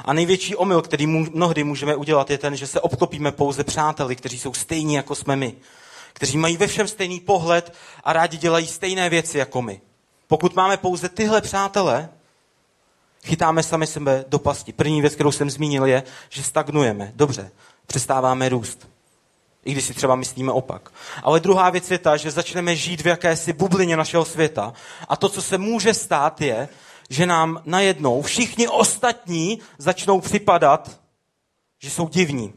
A 0.06 0.14
největší 0.14 0.56
omyl, 0.56 0.82
který 0.82 1.08
mnohdy 1.08 1.64
můžeme 1.64 1.96
udělat, 1.96 2.30
je 2.30 2.38
ten, 2.38 2.56
že 2.56 2.68
se 2.68 2.82
obklopíme 2.82 3.32
pouze 3.32 3.64
přáteli, 3.64 4.16
kteří 4.16 4.40
jsou 4.40 4.54
stejní 4.54 4.94
jako 4.94 5.16
jsme 5.16 5.36
my. 5.36 5.56
Kteří 6.14 6.38
mají 6.38 6.58
ve 6.58 6.68
všem 6.68 6.88
stejný 6.88 7.20
pohled 7.20 7.74
a 8.04 8.14
rádi 8.14 8.38
dělají 8.38 8.68
stejné 8.68 9.10
věci 9.10 9.38
jako 9.38 9.62
my. 9.62 9.82
Pokud 10.28 10.56
máme 10.56 10.78
pouze 10.78 11.10
tyhle 11.10 11.42
přátele, 11.42 12.10
chytáme 13.24 13.64
sami 13.64 13.88
sebe 13.88 14.26
do 14.28 14.40
pasti. 14.40 14.74
První 14.74 15.02
věc, 15.02 15.16
kterou 15.16 15.32
jsem 15.32 15.50
zmínil, 15.50 15.86
je, 15.86 16.04
že 16.30 16.44
stagnujeme. 16.44 17.12
Dobře, 17.16 17.52
přestáváme 17.88 18.50
růst. 18.50 18.88
I 19.66 19.72
když 19.72 19.86
si 19.86 19.94
třeba 19.94 20.16
myslíme 20.16 20.52
opak. 20.52 20.92
Ale 21.24 21.40
druhá 21.40 21.70
věc 21.70 21.92
je 21.92 21.98
ta, 21.98 22.18
že 22.18 22.32
začneme 22.32 22.76
žít 22.76 23.02
v 23.02 23.08
jakési 23.08 23.54
bublině 23.54 23.98
našeho 23.98 24.26
světa. 24.26 24.74
A 25.08 25.16
to, 25.16 25.30
co 25.30 25.42
se 25.42 25.58
může 25.58 25.94
stát, 25.94 26.42
je, 26.42 26.70
že 27.12 27.26
nám 27.26 27.62
najednou 27.66 28.22
všichni 28.22 28.68
ostatní 28.68 29.60
začnou 29.78 30.22
připadat, 30.22 31.00
že 31.80 31.90
jsou 31.90 32.08
divní. 32.08 32.54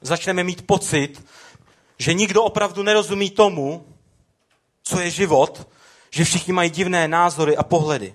Začneme 0.00 0.44
mít 0.44 0.66
pocit, 0.66 1.24
že 1.98 2.14
nikdo 2.14 2.42
opravdu 2.42 2.82
nerozumí 2.82 3.30
tomu, 3.30 3.86
co 4.82 5.00
je 5.00 5.10
život, 5.10 5.68
že 6.10 6.24
všichni 6.24 6.52
mají 6.52 6.70
divné 6.70 7.08
názory 7.08 7.56
a 7.56 7.62
pohledy. 7.62 8.14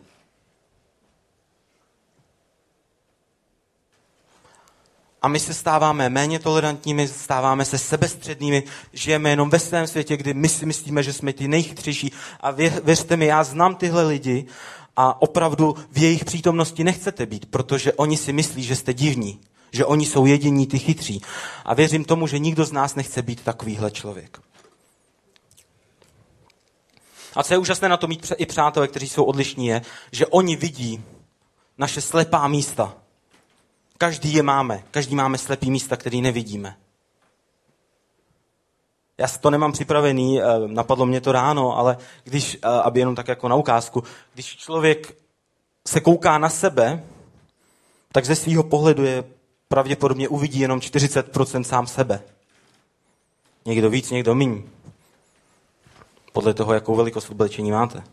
A 5.22 5.28
my 5.28 5.40
se 5.40 5.54
stáváme 5.54 6.10
méně 6.10 6.40
tolerantními, 6.40 7.08
stáváme 7.08 7.66
se 7.66 7.78
sebestřednými, 7.78 8.64
žijeme 8.94 9.30
jenom 9.30 9.50
ve 9.50 9.60
svém 9.60 9.88
světě, 9.88 10.18
kdy 10.18 10.34
my 10.34 10.50
si 10.50 10.66
myslíme, 10.66 11.04
že 11.04 11.14
jsme 11.14 11.34
ti 11.34 11.48
nejchytřejší. 11.48 12.12
A 12.40 12.52
vě, 12.52 12.70
věřte 12.84 13.18
mi, 13.18 13.26
já 13.26 13.44
znám 13.44 13.76
tyhle 13.76 14.04
lidi 14.04 14.46
a 14.96 15.22
opravdu 15.22 15.76
v 15.92 15.98
jejich 15.98 16.26
přítomnosti 16.26 16.84
nechcete 16.84 17.26
být, 17.26 17.46
protože 17.46 17.94
oni 17.94 18.18
si 18.18 18.34
myslí, 18.34 18.64
že 18.64 18.76
jste 18.76 18.94
divní, 18.94 19.40
že 19.72 19.86
oni 19.86 20.06
jsou 20.06 20.26
jediní 20.26 20.68
ty 20.68 20.80
chytří. 20.80 21.22
A 21.66 21.74
věřím 21.74 22.06
tomu, 22.06 22.28
že 22.28 22.40
nikdo 22.40 22.66
z 22.66 22.72
nás 22.72 22.96
nechce 22.96 23.22
být 23.22 23.42
takovýhle 23.42 23.92
člověk. 23.92 24.42
A 27.36 27.44
co 27.44 27.54
je 27.54 27.58
úžasné 27.58 27.90
na 27.90 27.98
to 27.98 28.08
mít 28.08 28.34
i 28.38 28.46
přátelé, 28.46 28.88
kteří 28.88 29.10
jsou 29.10 29.24
odlišní, 29.24 29.68
je, 29.68 29.82
že 30.12 30.28
oni 30.28 30.56
vidí 30.56 31.04
naše 31.78 32.02
slepá 32.02 32.48
místa. 32.48 32.94
Každý 33.98 34.34
je 34.34 34.44
máme. 34.44 34.84
Každý 34.92 35.16
máme 35.16 35.38
slepý 35.38 35.72
místa, 35.72 35.98
který 35.98 36.22
nevidíme. 36.22 36.76
Já 39.18 39.28
to 39.28 39.50
nemám 39.50 39.72
připravený, 39.72 40.42
eh, 40.42 40.46
napadlo 40.68 41.06
mě 41.06 41.22
to 41.22 41.32
ráno, 41.32 41.78
ale 41.78 41.98
když, 42.24 42.56
eh, 42.56 42.68
aby 42.68 43.00
jenom 43.00 43.16
tak 43.16 43.28
jako 43.28 43.48
na 43.48 43.56
ukázku, 43.56 44.04
když 44.34 44.56
člověk 44.56 45.18
se 45.88 46.02
kouká 46.02 46.38
na 46.38 46.50
sebe, 46.50 47.04
tak 48.12 48.26
ze 48.26 48.36
svého 48.36 48.64
pohledu 48.64 49.04
je 49.04 49.24
pravděpodobně 49.68 50.28
uvidí 50.28 50.60
jenom 50.60 50.82
40% 50.82 51.64
sám 51.64 51.88
sebe. 51.88 52.22
Někdo 53.66 53.90
víc, 53.90 54.12
někdo 54.12 54.36
míň. 54.36 54.64
Podle 56.34 56.54
toho, 56.54 56.74
jakou 56.74 56.96
velikost 56.96 57.30
oblečení 57.30 57.72
máte. 57.72 58.04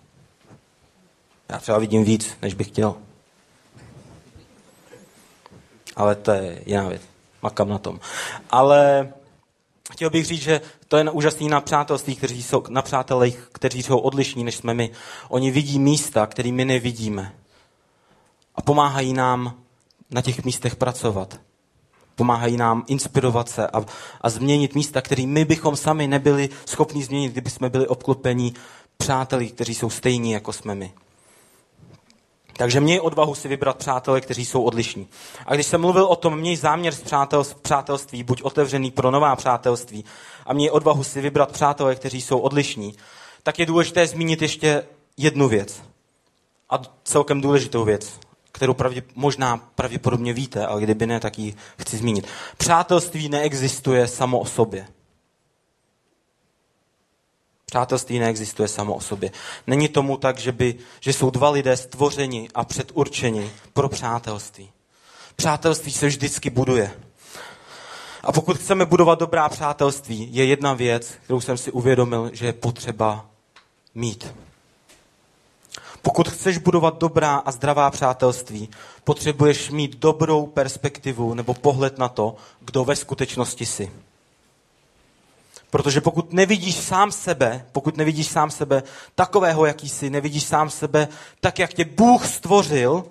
Já 1.49 1.59
třeba 1.59 1.79
vidím 1.79 2.05
víc, 2.05 2.37
než 2.43 2.55
bych 2.55 2.69
chtěl. 2.69 2.95
Ale 5.97 6.15
to 6.15 6.31
je 6.31 6.63
jiná 6.67 6.89
věc. 6.89 7.03
Makám 7.43 7.69
na 7.69 7.79
tom. 7.79 8.01
Ale 8.51 9.13
chtěl 9.91 10.11
bych 10.11 10.27
říct, 10.27 10.43
že 10.43 10.61
to 10.89 10.97
je 10.97 11.11
úžasný 11.11 11.49
na 11.49 11.61
přátelství, 11.61 12.17
kteří 12.17 12.43
jsou, 12.43 12.63
na 12.69 12.83
přátelích, 12.83 13.49
kteří 13.53 13.83
jsou 13.83 13.99
odlišní, 13.99 14.45
než 14.45 14.57
jsme 14.57 14.75
my. 14.75 14.91
Oni 15.29 15.51
vidí 15.51 15.79
místa, 15.79 16.27
které 16.27 16.53
my 16.53 16.65
nevidíme. 16.65 17.35
A 18.55 18.63
pomáhají 18.63 19.13
nám 19.13 19.55
na 20.11 20.23
těch 20.23 20.45
místech 20.45 20.77
pracovat. 20.77 21.41
Pomáhají 22.15 22.57
nám 22.57 22.85
inspirovat 22.87 23.49
se 23.49 23.67
a, 23.69 23.85
a 24.21 24.31
změnit 24.31 24.75
místa, 24.75 25.03
které 25.03 25.27
my 25.27 25.45
bychom 25.45 25.77
sami 25.77 26.09
nebyli 26.09 26.49
schopni 26.67 27.05
změnit, 27.05 27.33
kdyby 27.33 27.51
jsme 27.51 27.71
byli 27.71 27.87
obklopeni 27.87 28.53
přáteli, 28.97 29.49
kteří 29.49 29.75
jsou 29.75 29.91
stejní, 29.91 30.33
jako 30.33 30.53
jsme 30.53 30.75
my. 30.75 30.93
Takže 32.61 32.81
měj 32.81 33.01
odvahu 33.01 33.35
si 33.35 33.49
vybrat 33.49 33.77
přátele, 33.77 34.21
kteří 34.21 34.45
jsou 34.45 34.63
odlišní. 34.63 35.09
A 35.47 35.55
když 35.55 35.67
jsem 35.67 35.81
mluvil 35.81 36.05
o 36.05 36.17
tom, 36.17 36.37
měj 36.37 36.57
záměr 36.57 36.95
z 36.95 37.03
přátelství, 37.63 38.23
buď 38.23 38.43
otevřený 38.43 38.91
pro 38.91 39.11
nová 39.11 39.37
přátelství 39.37 40.05
a 40.47 40.53
měj 40.53 40.71
odvahu 40.71 41.05
si 41.05 41.21
vybrat 41.21 41.53
přátele, 41.53 41.95
kteří 41.95 42.21
jsou 42.21 42.39
odlišní, 42.39 42.95
tak 43.43 43.59
je 43.59 43.67
důležité 43.67 44.07
zmínit 44.07 44.43
ještě 44.43 44.85
jednu 45.17 45.49
věc. 45.49 45.83
A 46.71 46.83
celkem 47.05 47.41
důležitou 47.41 47.85
věc, 47.85 48.21
kterou 48.53 48.75
pravdě, 48.75 49.03
možná 49.15 49.57
pravděpodobně 49.75 50.33
víte, 50.33 50.67
ale 50.67 50.81
kdyby 50.81 51.07
ne, 51.07 51.21
tak 51.21 51.39
ji 51.39 51.55
chci 51.79 51.97
zmínit. 51.97 52.27
Přátelství 52.57 53.29
neexistuje 53.29 54.09
samo 54.09 54.39
o 54.39 54.45
sobě. 54.45 54.87
Přátelství 57.71 58.19
neexistuje 58.19 58.69
samo 58.69 58.95
o 58.95 59.01
sobě. 59.01 59.31
Není 59.67 59.89
tomu 59.89 60.17
tak, 60.17 60.39
že, 60.39 60.53
by, 60.53 60.75
že 61.01 61.13
jsou 61.13 61.31
dva 61.31 61.51
lidé 61.51 61.77
stvořeni 61.77 62.49
a 62.55 62.65
předurčeni 62.65 63.51
pro 63.73 63.89
přátelství. 63.89 64.71
Přátelství 65.37 65.93
se 65.93 66.07
vždycky 66.07 66.51
buduje. 66.51 66.93
A 68.23 68.33
pokud 68.33 68.57
chceme 68.57 68.87
budovat 68.87 69.19
dobrá 69.19 69.49
přátelství, 69.49 70.29
je 70.33 70.45
jedna 70.45 70.75
věc, 70.75 71.13
kterou 71.25 71.41
jsem 71.41 71.57
si 71.59 71.73
uvědomil, 71.73 72.31
že 72.33 72.47
je 72.47 72.53
potřeba 72.53 73.27
mít. 73.95 74.35
Pokud 76.03 76.29
chceš 76.29 76.59
budovat 76.59 76.99
dobrá 76.99 77.37
a 77.37 77.53
zdravá 77.53 77.91
přátelství, 77.91 78.69
potřebuješ 79.05 79.71
mít 79.71 79.97
dobrou 79.97 80.47
perspektivu 80.47 81.35
nebo 81.35 81.55
pohled 81.55 81.99
na 81.99 82.09
to, 82.09 82.37
kdo 82.61 82.85
ve 82.85 82.97
skutečnosti 82.97 83.67
jsi. 83.67 83.91
Protože 85.71 86.01
pokud 86.01 86.33
nevidíš 86.33 86.77
sám 86.77 87.13
sebe, 87.13 87.67
pokud 87.73 87.97
nevidíš 87.97 88.29
sám 88.29 88.51
sebe 88.51 88.83
takového, 89.15 89.67
jaký 89.67 89.89
jsi, 89.89 90.11
nevidíš 90.11 90.45
sám 90.45 90.71
sebe 90.71 91.09
tak, 91.41 91.59
jak 91.59 91.75
tě 91.75 91.85
Bůh 91.85 92.27
stvořil, 92.27 93.05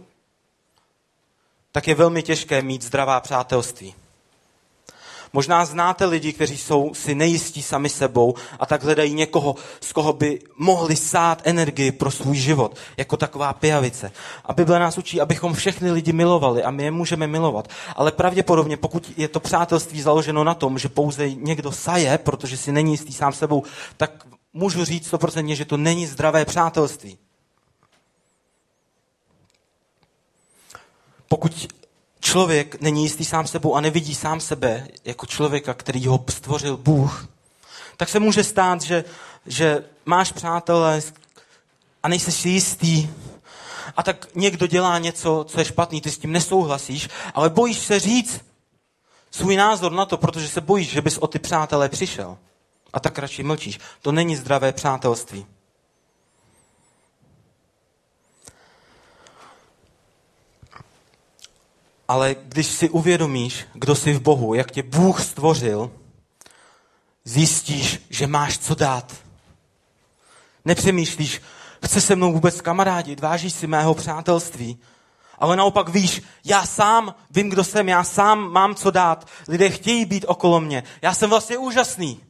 tak 1.71 1.87
je 1.87 1.95
velmi 1.95 2.23
těžké 2.23 2.61
mít 2.61 2.81
zdravá 2.83 3.19
přátelství. 3.19 3.95
Možná 5.33 5.65
znáte 5.65 6.05
lidi, 6.05 6.33
kteří 6.33 6.57
jsou 6.57 6.93
si 6.93 7.15
nejistí 7.15 7.61
sami 7.61 7.89
sebou 7.89 8.33
a 8.59 8.65
tak 8.65 8.83
hledají 8.83 9.13
někoho, 9.13 9.55
z 9.81 9.93
koho 9.93 10.13
by 10.13 10.39
mohli 10.57 10.95
sát 10.95 11.41
energii 11.43 11.91
pro 11.91 12.11
svůj 12.11 12.37
život, 12.37 12.77
jako 12.97 13.17
taková 13.17 13.53
pijavice. 13.53 14.11
A 14.45 14.53
Bible 14.53 14.79
nás 14.79 14.97
učí, 14.97 15.21
abychom 15.21 15.53
všechny 15.53 15.91
lidi 15.91 16.13
milovali 16.13 16.63
a 16.63 16.71
my 16.71 16.83
je 16.83 16.91
můžeme 16.91 17.27
milovat. 17.27 17.67
Ale 17.95 18.11
pravděpodobně, 18.11 18.77
pokud 18.77 19.11
je 19.17 19.27
to 19.27 19.39
přátelství 19.39 20.01
založeno 20.01 20.43
na 20.43 20.53
tom, 20.53 20.77
že 20.77 20.89
pouze 20.89 21.29
někdo 21.29 21.71
saje, 21.71 22.17
protože 22.17 22.57
si 22.57 22.71
není 22.71 22.91
jistý 22.91 23.13
sám 23.13 23.33
sebou, 23.33 23.63
tak 23.97 24.25
můžu 24.53 24.85
říct 24.85 25.13
100%, 25.13 25.55
že 25.55 25.65
to 25.65 25.77
není 25.77 26.05
zdravé 26.05 26.45
přátelství. 26.45 27.17
Pokud 31.27 31.67
člověk 32.29 32.81
není 32.81 33.03
jistý 33.03 33.25
sám 33.25 33.47
sebou 33.47 33.75
a 33.75 33.81
nevidí 33.81 34.15
sám 34.15 34.39
sebe 34.39 34.87
jako 35.05 35.25
člověka, 35.25 35.73
který 35.73 36.07
ho 36.07 36.25
stvořil 36.29 36.77
Bůh, 36.77 37.27
tak 37.97 38.09
se 38.09 38.19
může 38.19 38.43
stát, 38.43 38.81
že, 38.81 39.03
že 39.45 39.83
máš 40.05 40.31
přátelé 40.31 41.01
a 42.03 42.07
nejsi 42.07 42.31
si 42.31 42.49
jistý 42.49 43.09
a 43.97 44.03
tak 44.03 44.27
někdo 44.35 44.67
dělá 44.67 44.97
něco, 44.97 45.45
co 45.49 45.59
je 45.59 45.65
špatný, 45.65 46.01
ty 46.01 46.11
s 46.11 46.17
tím 46.17 46.31
nesouhlasíš, 46.31 47.09
ale 47.33 47.49
bojíš 47.49 47.79
se 47.79 47.99
říct 47.99 48.41
svůj 49.31 49.55
názor 49.55 49.91
na 49.91 50.05
to, 50.05 50.17
protože 50.17 50.47
se 50.47 50.61
bojíš, 50.61 50.89
že 50.89 51.01
bys 51.01 51.17
o 51.17 51.27
ty 51.27 51.39
přátelé 51.39 51.89
přišel. 51.89 52.37
A 52.93 52.99
tak 52.99 53.19
radši 53.19 53.43
mlčíš. 53.43 53.79
To 54.01 54.11
není 54.11 54.35
zdravé 54.35 54.73
přátelství. 54.73 55.45
Ale 62.09 62.35
když 62.43 62.67
si 62.67 62.89
uvědomíš, 62.89 63.65
kdo 63.73 63.95
jsi 63.95 64.13
v 64.13 64.21
Bohu, 64.21 64.53
jak 64.53 64.71
tě 64.71 64.83
Bůh 64.83 65.21
stvořil, 65.23 65.91
zjistíš, 67.23 67.99
že 68.09 68.27
máš 68.27 68.57
co 68.57 68.75
dát. 68.75 69.15
Nepřemýšlíš, 70.65 71.41
chce 71.85 72.01
se 72.01 72.15
mnou 72.15 72.33
vůbec 72.33 72.61
kamarádit, 72.61 73.19
vážíš 73.19 73.53
si 73.53 73.67
mého 73.67 73.93
přátelství, 73.93 74.79
ale 75.37 75.55
naopak 75.55 75.89
víš, 75.89 76.21
já 76.45 76.65
sám 76.65 77.15
vím, 77.31 77.49
kdo 77.49 77.63
jsem, 77.63 77.89
já 77.89 78.03
sám 78.03 78.51
mám 78.51 78.75
co 78.75 78.91
dát. 78.91 79.27
Lidé 79.47 79.69
chtějí 79.69 80.05
být 80.05 80.25
okolo 80.27 80.59
mě. 80.59 80.83
Já 81.01 81.13
jsem 81.13 81.29
vlastně 81.29 81.57
úžasný, 81.57 82.23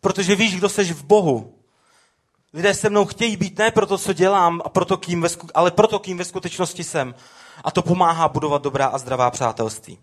protože 0.00 0.34
víš, 0.34 0.56
kdo 0.56 0.68
seš 0.68 0.92
v 0.92 1.04
Bohu. 1.04 1.54
Lidé 2.52 2.74
se 2.74 2.90
mnou 2.90 3.04
chtějí 3.04 3.36
být 3.36 3.58
ne 3.58 3.70
proto, 3.70 3.98
co 3.98 4.12
dělám, 4.12 4.62
a 4.64 4.68
proto, 4.68 4.96
kým 4.96 5.20
ve, 5.20 5.28
ale 5.54 5.70
proto, 5.70 5.98
kým 5.98 6.18
ve 6.18 6.24
skutečnosti 6.24 6.84
jsem. 6.84 7.14
A 7.64 7.70
to 7.70 7.82
pomáhá 7.82 8.28
budovat 8.28 8.62
dobrá 8.62 8.86
a 8.86 8.98
zdravá 8.98 9.30
přátelství. 9.30 9.98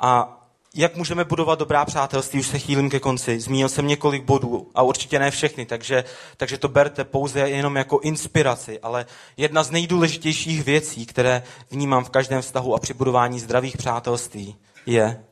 A 0.00 0.38
jak 0.74 0.96
můžeme 0.96 1.24
budovat 1.24 1.58
dobrá 1.58 1.84
přátelství, 1.84 2.40
už 2.40 2.46
se 2.46 2.58
chýlím 2.58 2.90
ke 2.90 3.00
konci. 3.00 3.40
Zmínil 3.40 3.68
jsem 3.68 3.86
několik 3.86 4.24
bodů 4.24 4.70
a 4.74 4.82
určitě 4.82 5.18
ne 5.18 5.30
všechny, 5.30 5.66
takže, 5.66 6.04
takže 6.36 6.58
to 6.58 6.68
berte 6.68 7.04
pouze 7.04 7.40
jenom 7.40 7.76
jako 7.76 8.00
inspiraci, 8.00 8.80
ale 8.80 9.06
jedna 9.36 9.62
z 9.62 9.70
nejdůležitějších 9.70 10.64
věcí, 10.64 11.06
které 11.06 11.42
vnímám 11.70 12.04
v 12.04 12.10
každém 12.10 12.42
vztahu 12.42 12.74
a 12.74 12.78
při 12.78 12.94
budování 12.94 13.40
zdravých 13.40 13.76
přátelství, 13.76 14.56
je 14.86 15.24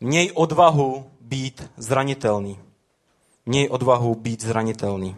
měj 0.00 0.32
odvahu 0.34 1.10
být 1.20 1.70
zranitelný. 1.76 2.58
Měj 3.46 3.68
odvahu 3.70 4.14
být 4.14 4.42
zranitelný. 4.42 5.16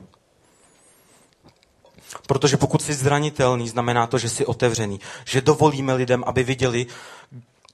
Protože 2.27 2.57
pokud 2.57 2.83
jsi 2.83 2.95
zranitelný, 2.95 3.69
znamená 3.69 4.07
to, 4.07 4.19
že 4.19 4.29
jsi 4.29 4.47
otevřený. 4.47 5.01
Že 5.25 5.41
dovolíme 5.41 5.95
lidem, 5.95 6.25
aby 6.27 6.43
viděli 6.43 6.87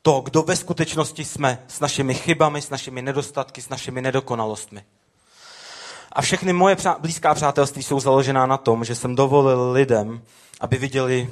to, 0.02 0.20
kdo 0.20 0.42
ve 0.42 0.56
skutečnosti 0.56 1.24
jsme 1.24 1.58
s 1.68 1.80
našimi 1.80 2.14
chybami, 2.14 2.62
s 2.62 2.70
našimi 2.70 3.02
nedostatky, 3.02 3.62
s 3.62 3.68
našimi 3.68 4.02
nedokonalostmi. 4.02 4.84
A 6.12 6.22
všechny 6.22 6.52
moje 6.52 6.76
přá- 6.76 6.96
blízká 7.00 7.34
přátelství 7.34 7.82
jsou 7.82 8.00
založená 8.00 8.46
na 8.46 8.56
tom, 8.56 8.84
že 8.84 8.94
jsem 8.94 9.14
dovolil 9.14 9.70
lidem, 9.72 10.22
aby 10.60 10.76
viděli 10.76 11.30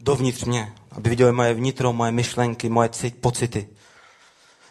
dovnitř 0.00 0.44
mě, 0.44 0.72
aby 0.92 1.10
viděli 1.10 1.32
moje 1.32 1.54
vnitro, 1.54 1.92
moje 1.92 2.12
myšlenky, 2.12 2.68
moje 2.68 2.88
cit, 2.88 3.20
pocity. 3.20 3.68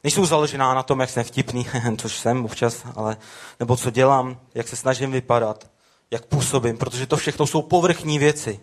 Nejsou 0.03 0.25
založená 0.25 0.73
na 0.73 0.83
tom, 0.83 0.99
jak 0.99 1.09
jsem 1.09 1.23
vtipný, 1.23 1.67
což 1.97 2.17
jsem 2.17 2.45
občas, 2.45 2.83
ale, 2.95 3.17
nebo 3.59 3.77
co 3.77 3.89
dělám, 3.89 4.37
jak 4.55 4.67
se 4.67 4.75
snažím 4.75 5.11
vypadat, 5.11 5.72
jak 6.13 6.25
působím, 6.25 6.77
protože 6.77 7.07
to 7.07 7.17
všechno 7.17 7.47
jsou 7.47 7.61
povrchní 7.61 8.19
věci. 8.19 8.59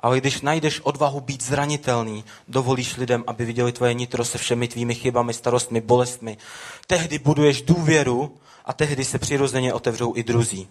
Ale 0.00 0.20
když 0.20 0.40
najdeš 0.40 0.80
odvahu 0.80 1.20
být 1.20 1.42
zranitelný, 1.42 2.24
dovolíš 2.48 2.96
lidem, 2.96 3.24
aby 3.26 3.44
viděli 3.44 3.72
tvoje 3.72 3.94
nitro 3.94 4.24
se 4.24 4.38
všemi 4.38 4.68
tvými 4.68 4.94
chybami, 4.94 5.34
starostmi, 5.34 5.80
bolestmi, 5.80 6.38
tehdy 6.86 7.18
buduješ 7.18 7.62
důvěru 7.62 8.36
a 8.64 8.72
tehdy 8.72 9.04
se 9.04 9.18
přirozeně 9.18 9.74
otevřou 9.74 10.16
i 10.16 10.22
druzí. 10.22 10.68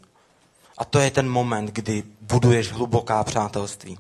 A 0.78 0.86
to 0.86 1.00
je 1.00 1.12
ten 1.12 1.30
moment, 1.30 1.72
kdy 1.72 2.04
buduješ 2.22 2.72
hluboká 2.72 3.24
přátelství. 3.24 3.98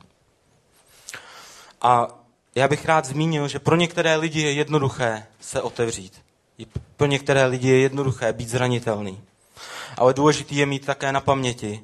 A 1.81 2.07
já 2.55 2.67
bych 2.67 2.85
rád 2.85 3.05
zmínil, 3.05 3.47
že 3.47 3.59
pro 3.59 3.75
některé 3.75 4.15
lidi 4.15 4.41
je 4.41 4.51
jednoduché 4.51 5.25
se 5.39 5.61
otevřít. 5.61 6.21
Pro 6.97 7.07
některé 7.07 7.45
lidi 7.45 7.67
je 7.67 7.79
jednoduché 7.79 8.33
být 8.33 8.49
zranitelný. 8.49 9.21
Ale 9.97 10.13
důležité 10.13 10.55
je 10.55 10.65
mít 10.65 10.85
také 10.85 11.11
na 11.11 11.21
paměti 11.21 11.83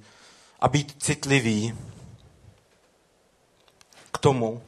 a 0.59 0.67
být 0.67 0.95
citlivý 1.03 1.77
k 4.11 4.17
tomu, 4.17 4.63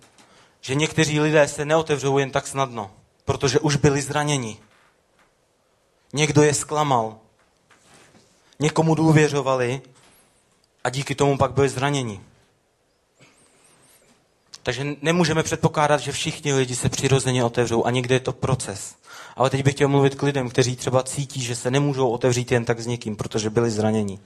že 0.61 0.75
někteří 0.75 1.19
lidé 1.19 1.47
se 1.47 1.65
neotevřou 1.65 2.17
jen 2.17 2.31
tak 2.31 2.47
snadno, 2.47 2.91
protože 3.25 3.59
už 3.59 3.75
byli 3.75 4.01
zraněni. 4.01 4.57
Někdo 6.13 6.43
je 6.43 6.53
zklamal. 6.53 7.19
Někomu 8.59 8.95
důvěřovali 8.95 9.81
a 10.83 10.89
díky 10.89 11.15
tomu 11.15 11.37
pak 11.37 11.51
byli 11.51 11.69
zraněni. 11.69 12.21
Takže 14.67 14.95
nemůžeme 15.01 15.43
předpokládat, 15.43 15.97
že 16.01 16.11
všichni 16.11 16.53
lidi 16.53 16.75
se 16.75 16.89
přirozeně 16.89 17.43
otevřou 17.43 17.85
a 17.85 17.91
někde 17.91 18.15
je 18.15 18.19
to 18.19 18.31
proces. 18.33 18.95
Ale 19.35 19.49
teď 19.49 19.63
bych 19.63 19.73
chtěl 19.73 19.87
mluvit 19.87 20.15
k 20.15 20.23
lidem, 20.23 20.49
kteří 20.49 20.75
třeba 20.75 21.03
cítí, 21.03 21.41
že 21.41 21.55
se 21.55 21.71
nemůžou 21.71 22.09
otevřít 22.09 22.51
jen 22.51 22.65
tak 22.65 22.79
s 22.79 22.87
někým, 22.87 23.15
protože 23.15 23.49
byli 23.49 23.71
zraněni. 23.71 24.19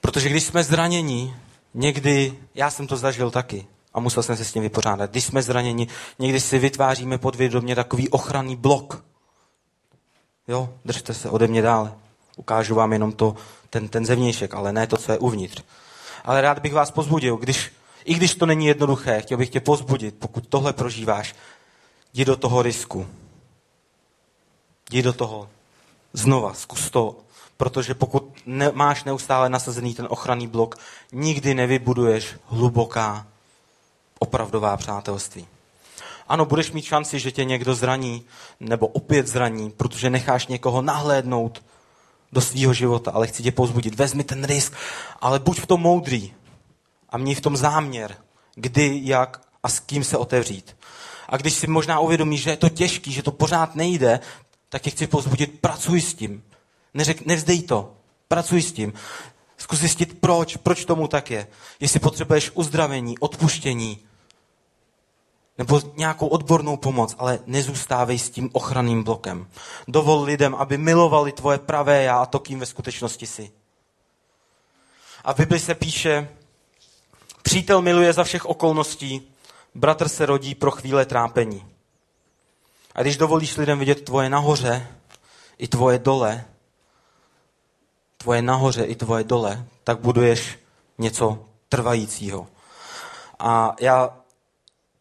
Protože 0.00 0.28
když 0.28 0.44
jsme 0.44 0.64
zraněni, 0.64 1.34
někdy, 1.74 2.34
já 2.54 2.70
jsem 2.70 2.86
to 2.86 2.96
zažil 2.96 3.30
taky 3.30 3.66
a 3.94 4.00
musel 4.00 4.22
jsem 4.22 4.36
se 4.36 4.44
s 4.44 4.52
tím 4.52 4.62
vypořádat, 4.62 5.10
když 5.10 5.24
jsme 5.24 5.42
zraněni, 5.42 5.88
někdy 6.18 6.40
si 6.40 6.58
vytváříme 6.58 7.18
podvědomě 7.18 7.74
takový 7.74 8.08
ochranný 8.08 8.56
blok. 8.56 9.04
Jo, 10.48 10.74
držte 10.84 11.14
se 11.14 11.30
ode 11.30 11.46
mě 11.46 11.62
dále. 11.62 11.94
Ukážu 12.36 12.74
vám 12.74 12.92
jenom 12.92 13.12
to, 13.12 13.34
ten, 13.70 13.88
ten 13.88 14.06
zevnějšek, 14.06 14.54
ale 14.54 14.72
ne 14.72 14.86
to, 14.86 14.96
co 14.96 15.12
je 15.12 15.18
uvnitř. 15.18 15.62
Ale 16.24 16.40
rád 16.40 16.58
bych 16.58 16.74
vás 16.74 16.90
pozbudil, 16.90 17.36
když, 17.36 17.72
i 18.04 18.14
když 18.14 18.34
to 18.34 18.46
není 18.46 18.66
jednoduché, 18.66 19.20
chtěl 19.20 19.38
bych 19.38 19.50
tě 19.50 19.60
pozbudit, 19.60 20.14
pokud 20.18 20.46
tohle 20.48 20.72
prožíváš, 20.72 21.34
jdi 22.14 22.24
do 22.24 22.36
toho 22.36 22.62
risku. 22.62 23.06
Jdi 24.90 25.02
do 25.02 25.12
toho 25.12 25.48
znova, 26.12 26.54
zkus 26.54 26.90
to, 26.90 27.16
protože 27.56 27.94
pokud 27.94 28.36
ne, 28.46 28.70
máš 28.72 29.04
neustále 29.04 29.48
nasazený 29.48 29.94
ten 29.94 30.06
ochranný 30.10 30.46
blok, 30.46 30.78
nikdy 31.12 31.54
nevybuduješ 31.54 32.36
hluboká, 32.46 33.26
opravdová 34.18 34.76
přátelství. 34.76 35.46
Ano, 36.28 36.44
budeš 36.44 36.72
mít 36.72 36.84
šanci, 36.84 37.18
že 37.18 37.32
tě 37.32 37.44
někdo 37.44 37.74
zraní, 37.74 38.24
nebo 38.60 38.86
opět 38.86 39.26
zraní, 39.26 39.70
protože 39.70 40.10
necháš 40.10 40.46
někoho 40.46 40.82
nahlédnout 40.82 41.62
do 42.32 42.40
svého 42.40 42.74
života, 42.74 43.10
ale 43.10 43.26
chci 43.26 43.42
tě 43.42 43.52
pozbudit. 43.52 43.94
Vezmi 43.94 44.24
ten 44.24 44.44
risk, 44.44 44.72
ale 45.20 45.38
buď 45.38 45.60
v 45.60 45.66
tom 45.66 45.80
moudrý 45.80 46.32
a 47.08 47.18
měj 47.18 47.34
v 47.34 47.40
tom 47.40 47.56
záměr, 47.56 48.16
kdy, 48.54 49.00
jak 49.04 49.40
a 49.62 49.68
s 49.68 49.80
kým 49.80 50.04
se 50.04 50.16
otevřít. 50.16 50.76
A 51.28 51.36
když 51.36 51.54
si 51.54 51.66
možná 51.66 52.00
uvědomíš, 52.00 52.42
že 52.42 52.50
je 52.50 52.56
to 52.56 52.68
těžký, 52.68 53.12
že 53.12 53.22
to 53.22 53.32
pořád 53.32 53.74
nejde, 53.74 54.20
tak 54.68 54.82
tě 54.82 54.90
chci 54.90 55.06
pozbudit, 55.06 55.60
pracuj 55.60 56.00
s 56.00 56.14
tím. 56.14 56.42
Neřek, 56.94 57.26
nevzdej 57.26 57.62
to, 57.62 57.92
pracuj 58.28 58.62
s 58.62 58.72
tím. 58.72 58.92
Zkus 59.58 59.78
zjistit, 59.78 60.20
proč, 60.20 60.56
proč 60.56 60.84
tomu 60.84 61.08
tak 61.08 61.30
je. 61.30 61.46
Jestli 61.80 62.00
potřebuješ 62.00 62.50
uzdravení, 62.54 63.18
odpuštění, 63.18 63.98
nebo 65.58 65.80
nějakou 65.96 66.26
odbornou 66.26 66.76
pomoc, 66.76 67.14
ale 67.18 67.38
nezůstávej 67.46 68.18
s 68.18 68.30
tím 68.30 68.50
ochranným 68.52 69.02
blokem. 69.02 69.48
Dovol 69.88 70.22
lidem, 70.22 70.54
aby 70.54 70.78
milovali 70.78 71.32
tvoje 71.32 71.58
pravé 71.58 72.02
já 72.02 72.22
a 72.22 72.26
to, 72.26 72.38
kým 72.38 72.60
ve 72.60 72.66
skutečnosti 72.66 73.26
jsi. 73.26 73.52
A 75.24 75.32
v 75.32 75.36
Bibli 75.36 75.60
se 75.60 75.74
píše, 75.74 76.28
přítel 77.42 77.82
miluje 77.82 78.12
za 78.12 78.24
všech 78.24 78.46
okolností, 78.46 79.32
bratr 79.74 80.08
se 80.08 80.26
rodí 80.26 80.54
pro 80.54 80.70
chvíle 80.70 81.04
trápení. 81.06 81.66
A 82.94 83.02
když 83.02 83.16
dovolíš 83.16 83.56
lidem 83.56 83.78
vidět 83.78 84.04
tvoje 84.04 84.30
nahoře 84.30 84.86
i 85.58 85.68
tvoje 85.68 85.98
dole, 85.98 86.44
tvoje 88.16 88.42
nahoře 88.42 88.84
i 88.84 88.94
tvoje 88.94 89.24
dole, 89.24 89.64
tak 89.84 89.98
buduješ 90.00 90.58
něco 90.98 91.44
trvajícího. 91.68 92.46
A 93.38 93.74
já 93.80 94.21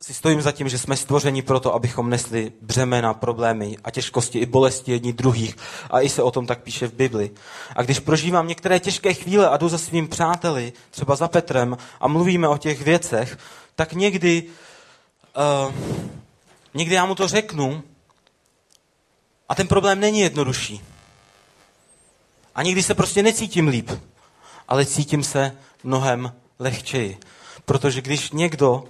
si 0.01 0.13
stojím 0.13 0.41
za 0.41 0.51
tím, 0.51 0.69
že 0.69 0.77
jsme 0.77 0.97
stvořeni 0.97 1.41
proto, 1.41 1.73
abychom 1.73 2.09
nesli 2.09 2.51
břemena, 2.61 3.13
problémy 3.13 3.77
a 3.83 3.91
těžkosti 3.91 4.39
i 4.39 4.45
bolesti 4.45 4.91
jedni 4.91 5.13
druhých. 5.13 5.55
A 5.89 6.01
i 6.01 6.09
se 6.09 6.23
o 6.23 6.31
tom 6.31 6.47
tak 6.47 6.63
píše 6.63 6.87
v 6.87 6.93
Bibli. 6.93 7.31
A 7.75 7.83
když 7.83 7.99
prožívám 7.99 8.47
některé 8.47 8.79
těžké 8.79 9.13
chvíle 9.13 9.49
a 9.49 9.57
jdu 9.57 9.69
za 9.69 9.77
svým 9.77 10.07
přáteli, 10.07 10.73
třeba 10.89 11.15
za 11.15 11.27
Petrem, 11.27 11.77
a 11.99 12.07
mluvíme 12.07 12.47
o 12.47 12.57
těch 12.57 12.81
věcech, 12.81 13.37
tak 13.75 13.93
někdy, 13.93 14.43
uh, 15.67 15.73
někdy 16.73 16.95
já 16.95 17.05
mu 17.05 17.15
to 17.15 17.27
řeknu 17.27 17.83
a 19.49 19.55
ten 19.55 19.67
problém 19.67 19.99
není 19.99 20.19
jednodušší. 20.19 20.81
A 22.55 22.63
někdy 22.63 22.83
se 22.83 22.95
prostě 22.95 23.23
necítím 23.23 23.67
líp, 23.67 23.91
ale 24.67 24.85
cítím 24.85 25.23
se 25.23 25.57
mnohem 25.83 26.33
lehčeji. 26.59 27.17
Protože 27.65 28.01
když 28.01 28.31
někdo 28.31 28.83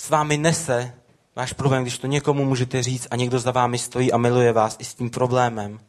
s 0.00 0.10
vámi 0.10 0.36
nese 0.36 0.92
váš 1.36 1.52
problém, 1.52 1.82
když 1.82 1.98
to 1.98 2.06
někomu 2.06 2.44
můžete 2.44 2.82
říct 2.82 3.06
a 3.10 3.16
někdo 3.16 3.38
za 3.38 3.50
vámi 3.50 3.78
stojí 3.78 4.12
a 4.12 4.16
miluje 4.16 4.52
vás 4.52 4.76
i 4.78 4.84
s 4.84 4.94
tím 4.94 5.10
problémem, 5.10 5.80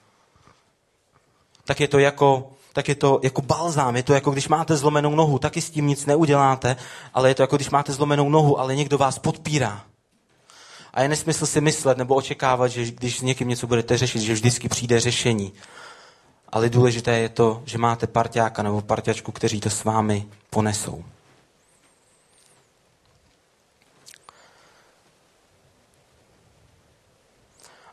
tak 1.65 1.79
je 1.79 1.87
to 1.87 1.99
jako, 1.99 2.51
tak 2.73 2.89
je 2.89 2.95
to 2.95 3.19
jako 3.23 3.41
balzám, 3.41 3.95
je 3.95 4.03
to 4.03 4.13
jako 4.13 4.31
když 4.31 4.47
máte 4.47 4.77
zlomenou 4.77 5.15
nohu, 5.15 5.39
taky 5.39 5.61
s 5.61 5.69
tím 5.69 5.87
nic 5.87 6.05
neuděláte, 6.05 6.75
ale 7.13 7.29
je 7.29 7.35
to 7.35 7.43
jako 7.43 7.55
když 7.55 7.69
máte 7.69 7.93
zlomenou 7.93 8.29
nohu, 8.29 8.59
ale 8.59 8.75
někdo 8.75 8.97
vás 8.97 9.19
podpírá. 9.19 9.83
A 10.93 11.01
je 11.01 11.09
nesmysl 11.09 11.45
si 11.45 11.61
myslet 11.61 11.97
nebo 11.97 12.15
očekávat, 12.15 12.67
že 12.67 12.91
když 12.91 13.19
s 13.19 13.21
někým 13.21 13.47
něco 13.47 13.67
budete 13.67 13.97
řešit, 13.97 14.21
že 14.21 14.33
vždycky 14.33 14.69
přijde 14.69 14.99
řešení. 14.99 15.53
Ale 16.49 16.69
důležité 16.69 17.19
je 17.19 17.29
to, 17.29 17.61
že 17.65 17.77
máte 17.77 18.07
parťáka 18.07 18.63
nebo 18.63 18.81
parťačku, 18.81 19.31
kteří 19.31 19.59
to 19.59 19.69
s 19.69 19.83
vámi 19.83 20.25
ponesou. 20.49 21.03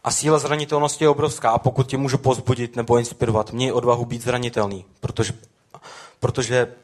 A 0.09 0.11
síla 0.11 0.39
zranitelnosti 0.39 1.05
je 1.05 1.09
obrovská. 1.09 1.51
A 1.51 1.59
pokud 1.59 1.87
tě 1.87 1.97
můžu 1.97 2.19
pozbudit 2.19 2.77
nebo 2.77 2.99
inspirovat, 2.99 3.53
měj 3.53 3.73
odvahu 3.73 4.05
být 4.05 4.23
zranitelný, 4.23 4.85
protože, 5.01 5.33
protože 6.21 6.75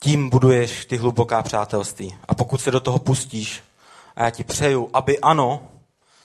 tím 0.00 0.30
buduješ 0.30 0.84
ty 0.84 0.96
hluboká 0.96 1.42
přátelství. 1.42 2.16
A 2.28 2.34
pokud 2.34 2.60
se 2.60 2.70
do 2.70 2.80
toho 2.80 2.98
pustíš, 2.98 3.62
a 4.16 4.24
já 4.24 4.30
ti 4.30 4.44
přeju, 4.44 4.90
aby 4.92 5.18
ano, 5.18 5.62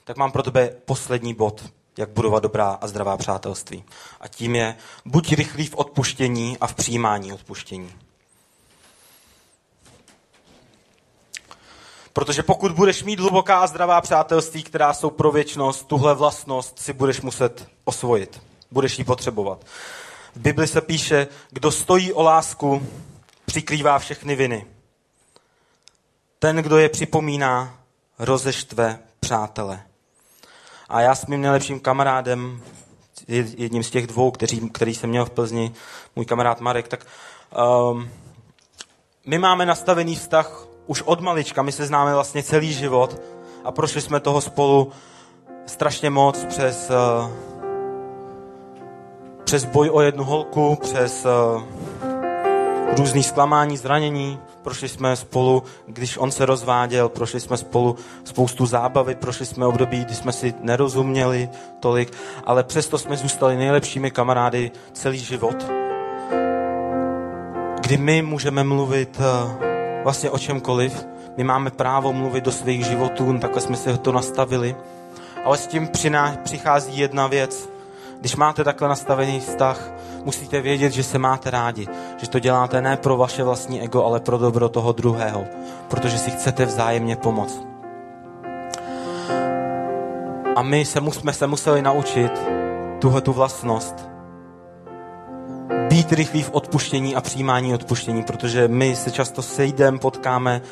tak 0.04 0.16
mám 0.16 0.32
pro 0.32 0.42
tebe 0.42 0.70
poslední 0.84 1.34
bod. 1.34 1.64
jak 1.96 2.10
budovat 2.10 2.42
dobrá 2.42 2.70
a 2.80 2.86
zdravá 2.86 3.16
přátelství. 3.16 3.84
A 4.20 4.28
tím 4.28 4.54
je, 4.54 4.76
buď 5.04 5.32
rychlý 5.32 5.66
v 5.66 5.74
odpuštění 5.76 6.58
a 6.60 6.66
v 6.66 6.74
přijímání 6.74 7.32
odpuštění. 7.32 7.92
Protože 12.12 12.42
pokud 12.42 12.72
budeš 12.72 13.02
mít 13.02 13.20
hluboká 13.20 13.58
a 13.58 13.66
zdravá 13.66 14.00
přátelství, 14.00 14.62
která 14.62 14.92
jsou 14.92 15.10
pro 15.10 15.32
věčnost, 15.32 15.86
tuhle 15.86 16.14
vlastnost 16.14 16.78
si 16.78 16.92
budeš 16.92 17.20
muset 17.20 17.68
osvojit. 17.84 18.42
Budeš 18.70 18.98
ji 18.98 19.04
potřebovat. 19.04 19.64
V 20.34 20.40
Bibli 20.40 20.66
se 20.66 20.80
píše, 20.80 21.26
kdo 21.50 21.70
stojí 21.70 22.12
o 22.12 22.22
lásku, 22.22 22.86
přikrývá 23.46 23.98
všechny 23.98 24.36
viny. 24.36 24.66
Ten, 26.38 26.56
kdo 26.56 26.78
je 26.78 26.88
připomíná, 26.88 27.74
rozeštve 28.18 28.98
přátele. 29.20 29.82
A 30.88 31.00
já 31.00 31.14
s 31.14 31.26
mým 31.26 31.40
nejlepším 31.40 31.80
kamarádem, 31.80 32.62
jedním 33.28 33.82
z 33.82 33.90
těch 33.90 34.06
dvou, 34.06 34.30
který, 34.30 34.70
který 34.70 34.94
jsem 34.94 35.10
měl 35.10 35.24
v 35.24 35.30
Plzni, 35.30 35.72
můj 36.16 36.24
kamarád 36.24 36.60
Marek, 36.60 36.88
tak 36.88 37.06
um, 37.90 38.10
my 39.26 39.38
máme 39.38 39.66
nastavený 39.66 40.16
vztah 40.16 40.66
už 40.88 41.02
od 41.02 41.20
malička, 41.20 41.62
my 41.62 41.72
se 41.72 41.86
známe 41.86 42.14
vlastně 42.14 42.42
celý 42.42 42.72
život 42.72 43.20
a 43.64 43.72
prošli 43.72 44.00
jsme 44.00 44.20
toho 44.20 44.40
spolu 44.40 44.90
strašně 45.66 46.10
moc 46.10 46.44
přes, 46.44 46.90
uh, 46.90 47.30
přes 49.44 49.64
boj 49.64 49.90
o 49.92 50.00
jednu 50.00 50.24
holku, 50.24 50.78
přes 50.80 51.26
uh, 51.26 51.62
různý 52.98 53.22
zklamání, 53.22 53.76
zranění, 53.76 54.38
prošli 54.62 54.88
jsme 54.88 55.16
spolu, 55.16 55.62
když 55.86 56.18
on 56.18 56.30
se 56.30 56.46
rozváděl, 56.46 57.08
prošli 57.08 57.40
jsme 57.40 57.56
spolu 57.56 57.96
spoustu 58.24 58.66
zábavy, 58.66 59.14
prošli 59.14 59.46
jsme 59.46 59.66
období, 59.66 60.04
kdy 60.04 60.14
jsme 60.14 60.32
si 60.32 60.54
nerozuměli 60.60 61.48
tolik, 61.80 62.12
ale 62.44 62.64
přesto 62.64 62.98
jsme 62.98 63.16
zůstali 63.16 63.56
nejlepšími 63.56 64.10
kamarády 64.10 64.70
celý 64.92 65.18
život. 65.18 65.66
Kdy 67.80 67.96
my 67.96 68.22
můžeme 68.22 68.64
mluvit 68.64 69.20
eh, 69.20 69.67
vlastně 70.04 70.30
o 70.30 70.38
čemkoliv, 70.38 71.06
my 71.36 71.44
máme 71.44 71.70
právo 71.70 72.12
mluvit 72.12 72.44
do 72.44 72.52
svých 72.52 72.86
životů, 72.86 73.38
takhle 73.38 73.60
jsme 73.60 73.76
si 73.76 73.98
to 73.98 74.12
nastavili, 74.12 74.76
ale 75.44 75.58
s 75.58 75.66
tím 75.66 75.88
přichází 76.42 76.98
jedna 76.98 77.26
věc. 77.26 77.68
Když 78.20 78.36
máte 78.36 78.64
takhle 78.64 78.88
nastavený 78.88 79.40
vztah, 79.40 79.92
musíte 80.24 80.60
vědět, 80.60 80.92
že 80.92 81.02
se 81.02 81.18
máte 81.18 81.50
rádi. 81.50 81.86
Že 82.16 82.28
to 82.28 82.38
děláte 82.38 82.80
ne 82.80 82.96
pro 82.96 83.16
vaše 83.16 83.44
vlastní 83.44 83.82
ego, 83.82 84.04
ale 84.04 84.20
pro 84.20 84.38
dobro 84.38 84.68
toho 84.68 84.92
druhého. 84.92 85.44
Protože 85.88 86.18
si 86.18 86.30
chcete 86.30 86.64
vzájemně 86.64 87.16
pomoct. 87.16 87.66
A 90.56 90.62
my 90.62 90.84
se, 90.84 91.00
jsme 91.10 91.32
se 91.32 91.46
museli 91.46 91.82
naučit 91.82 92.32
tuhle 92.98 93.20
tu 93.20 93.32
vlastnost. 93.32 94.08
Být 95.98 96.12
rychlý 96.12 96.42
v 96.42 96.50
odpuštění 96.52 97.16
a 97.16 97.20
přijímání 97.20 97.74
odpuštění, 97.74 98.22
protože 98.22 98.68
my 98.68 98.96
se 98.96 99.10
často 99.10 99.42
sejdeme, 99.42 99.98
potkáme 99.98 100.62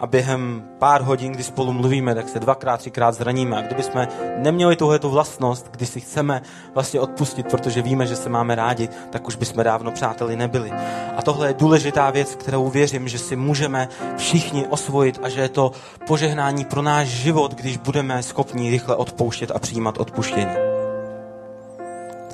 a 0.00 0.06
během 0.06 0.62
pár 0.78 1.02
hodin, 1.02 1.32
kdy 1.32 1.42
spolu 1.42 1.72
mluvíme, 1.72 2.14
tak 2.14 2.28
se 2.28 2.40
dvakrát, 2.40 2.76
třikrát 2.76 3.12
zraníme. 3.12 3.56
A 3.56 3.62
kdyby 3.62 3.82
jsme 3.82 4.08
neměli 4.38 4.76
tuhle 4.76 4.98
tu 4.98 5.10
vlastnost, 5.10 5.68
kdy 5.70 5.86
si 5.86 6.00
chceme 6.00 6.42
vlastně 6.74 7.00
odpustit, 7.00 7.46
protože 7.50 7.82
víme, 7.82 8.06
že 8.06 8.16
se 8.16 8.28
máme 8.28 8.54
rádi, 8.54 8.88
tak 9.10 9.28
už 9.28 9.36
bychom 9.36 9.64
dávno 9.64 9.90
přáteli 9.90 10.36
nebyli. 10.36 10.70
A 11.16 11.22
tohle 11.22 11.48
je 11.48 11.54
důležitá 11.54 12.10
věc, 12.10 12.34
kterou 12.34 12.68
věřím, 12.68 13.08
že 13.08 13.18
si 13.18 13.36
můžeme 13.36 13.88
všichni 14.16 14.66
osvojit 14.66 15.20
a 15.22 15.28
že 15.28 15.40
je 15.40 15.48
to 15.48 15.72
požehnání 16.06 16.64
pro 16.64 16.82
náš 16.82 17.08
život, 17.08 17.54
když 17.54 17.76
budeme 17.76 18.22
schopni 18.22 18.70
rychle 18.70 18.96
odpouštět 18.96 19.50
a 19.50 19.58
přijímat 19.58 19.98
odpuštění. 19.98 20.73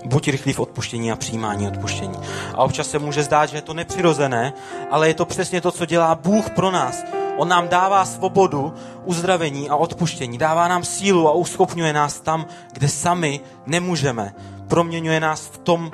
Buď 0.05 0.29
rychlý 0.29 0.53
v 0.53 0.61
odpuštění 0.61 1.13
a 1.13 1.17
přijímání 1.17 1.69
odpuštění. 1.69 2.19
A 2.55 2.65
občas 2.65 2.91
se 2.91 2.99
může 2.99 3.23
zdát, 3.23 3.47
že 3.47 3.57
je 3.57 3.63
to 3.63 3.75
nepřirozené, 3.75 4.53
ale 4.91 5.09
je 5.09 5.15
to 5.15 5.25
přesně 5.25 5.61
to, 5.61 5.73
co 5.73 5.87
dělá 5.87 6.15
Bůh 6.15 6.51
pro 6.51 6.71
nás 6.71 7.05
On 7.41 7.49
nám 7.49 7.69
dává 7.69 8.05
svobodu, 8.05 8.75
uzdravení 9.05 9.71
a 9.71 9.77
odpuštění. 9.77 10.39
Dává 10.39 10.69
nám 10.69 10.85
sílu 10.85 11.29
a 11.29 11.33
uschopňuje 11.33 11.93
nás 11.93 12.21
tam, 12.21 12.47
kde 12.73 12.89
sami 12.89 13.41
nemůžeme. 13.67 14.35
Proměňuje 14.69 15.21
nás 15.21 15.41
v 15.41 15.59
tom, 15.59 15.91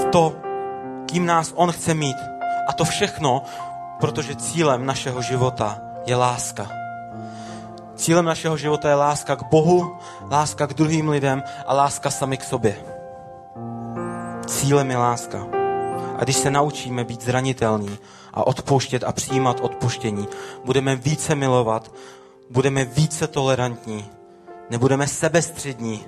v 0.00 0.04
to, 0.12 0.32
kým 1.06 1.26
nás 1.26 1.52
On 1.56 1.72
chce 1.72 1.94
mít. 1.94 2.16
A 2.68 2.72
to 2.72 2.84
všechno, 2.84 3.42
protože 4.00 4.36
cílem 4.36 4.86
našeho 4.86 5.22
života 5.22 5.80
je 6.06 6.16
láska. 6.16 6.70
Cílem 7.96 8.24
našeho 8.24 8.56
života 8.56 8.88
je 8.88 8.94
láska 8.94 9.36
k 9.36 9.42
Bohu, 9.50 9.96
láska 10.30 10.66
k 10.66 10.74
druhým 10.74 11.08
lidem 11.08 11.42
a 11.66 11.74
láska 11.74 12.10
sami 12.10 12.36
k 12.36 12.44
sobě. 12.44 12.91
Cílem 14.52 14.90
je 14.90 14.96
láska. 14.96 15.46
A 16.18 16.24
když 16.24 16.36
se 16.36 16.50
naučíme 16.50 17.04
být 17.04 17.24
zranitelní, 17.24 17.98
a 18.34 18.46
odpouštět 18.46 19.04
a 19.04 19.12
přijímat 19.12 19.60
odpuštění. 19.60 20.28
Budeme 20.64 20.96
více 20.96 21.34
milovat, 21.34 21.92
budeme 22.50 22.84
více 22.84 23.26
tolerantní, 23.26 24.04
nebudeme 24.70 25.06
sebestřední, 25.06 26.04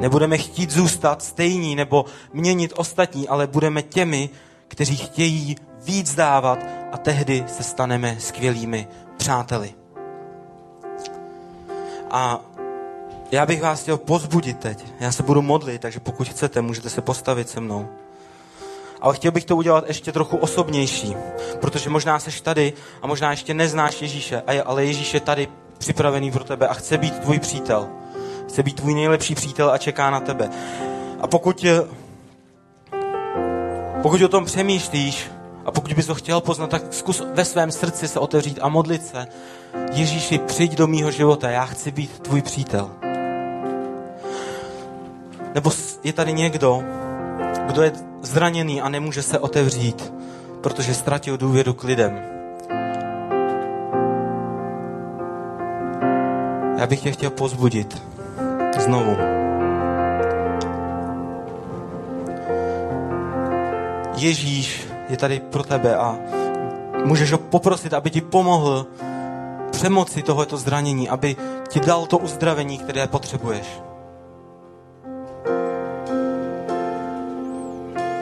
nebudeme 0.00 0.38
chtít 0.38 0.70
zůstat 0.70 1.22
stejní 1.22 1.76
nebo 1.76 2.04
měnit 2.32 2.72
ostatní, 2.76 3.28
ale 3.28 3.46
budeme 3.46 3.82
těmi, 3.82 4.30
kteří 4.68 4.96
chtějí 4.96 5.56
víc 5.84 6.14
dávat 6.14 6.58
a 6.92 6.98
tehdy 6.98 7.44
se 7.46 7.62
staneme 7.62 8.16
skvělými 8.20 8.88
přáteli. 9.16 9.74
A 12.10 12.40
já 13.32 13.46
bych 13.46 13.62
vás 13.62 13.82
chtěl 13.82 13.96
pozbudit 13.96 14.58
teď. 14.58 14.84
Já 15.00 15.12
se 15.12 15.22
budu 15.22 15.42
modlit, 15.42 15.80
takže 15.80 16.00
pokud 16.00 16.28
chcete, 16.28 16.62
můžete 16.62 16.90
se 16.90 17.00
postavit 17.00 17.48
se 17.48 17.60
mnou. 17.60 17.88
Ale 19.00 19.14
chtěl 19.14 19.32
bych 19.32 19.44
to 19.44 19.56
udělat 19.56 19.84
ještě 19.88 20.12
trochu 20.12 20.36
osobnější, 20.36 21.16
protože 21.60 21.90
možná 21.90 22.18
seš 22.18 22.40
tady 22.40 22.72
a 23.02 23.06
možná 23.06 23.30
ještě 23.30 23.54
neznáš 23.54 24.02
Ježíše, 24.02 24.42
ale 24.64 24.84
Ježíš 24.84 25.14
je 25.14 25.20
tady 25.20 25.48
připravený 25.78 26.30
pro 26.30 26.44
tebe 26.44 26.68
a 26.68 26.74
chce 26.74 26.98
být 26.98 27.18
tvůj 27.18 27.38
přítel. 27.38 27.88
Chce 28.48 28.62
být 28.62 28.76
tvůj 28.76 28.94
nejlepší 28.94 29.34
přítel 29.34 29.70
a 29.70 29.78
čeká 29.78 30.10
na 30.10 30.20
tebe. 30.20 30.50
A 31.20 31.26
pokud, 31.26 31.64
pokud 34.02 34.22
o 34.22 34.28
tom 34.28 34.44
přemýšlíš 34.44 35.30
a 35.64 35.70
pokud 35.70 35.92
bys 35.92 36.08
ho 36.08 36.14
chtěl 36.14 36.40
poznat, 36.40 36.70
tak 36.70 36.82
zkus 36.90 37.22
ve 37.34 37.44
svém 37.44 37.72
srdci 37.72 38.08
se 38.08 38.18
otevřít 38.20 38.58
a 38.62 38.68
modlit 38.68 39.06
se. 39.06 39.26
Ježíši, 39.92 40.38
přijď 40.38 40.74
do 40.74 40.86
mýho 40.86 41.10
života, 41.10 41.50
já 41.50 41.64
chci 41.64 41.90
být 41.90 42.18
tvůj 42.18 42.42
přítel. 42.42 42.90
Nebo 45.56 45.70
je 46.04 46.12
tady 46.12 46.32
někdo, 46.32 46.82
kdo 47.66 47.82
je 47.82 47.92
zraněný 48.22 48.80
a 48.80 48.88
nemůže 48.88 49.22
se 49.22 49.38
otevřít, 49.38 50.12
protože 50.60 50.94
ztratil 50.94 51.36
důvěru 51.36 51.74
k 51.74 51.84
lidem. 51.84 52.20
Já 56.78 56.86
bych 56.86 57.00
tě 57.00 57.12
chtěl 57.12 57.30
pozbudit 57.30 58.02
znovu. 58.78 59.16
Ježíš 64.16 64.88
je 65.08 65.16
tady 65.16 65.40
pro 65.40 65.62
tebe 65.62 65.96
a 65.96 66.18
můžeš 67.04 67.32
ho 67.32 67.38
poprosit, 67.38 67.94
aby 67.94 68.10
ti 68.10 68.20
pomohl 68.20 68.86
přemoci 69.70 70.22
tohoto 70.22 70.56
zranění, 70.56 71.08
aby 71.08 71.36
ti 71.68 71.80
dal 71.80 72.06
to 72.06 72.18
uzdravení, 72.18 72.78
které 72.78 73.06
potřebuješ. 73.06 73.66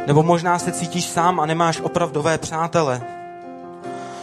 Nebo 0.07 0.23
možná 0.23 0.59
se 0.59 0.73
cítíš 0.73 1.05
sám 1.05 1.41
a 1.41 1.47
nemáš 1.47 1.81
opravdové 1.81 2.39
přátele. 2.39 3.03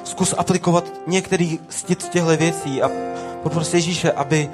Zkus 0.03 0.35
aplikovat 0.37 0.83
některý 1.07 1.59
z 1.69 1.83
těchto 1.83 2.25
věcí 2.37 2.81
a 2.81 2.91
popros 3.43 3.73
Ježíše, 3.73 4.11
aby, 4.11 4.49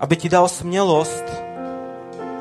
aby 0.00 0.16
ti 0.16 0.28
dal 0.28 0.48
smělost 0.48 1.24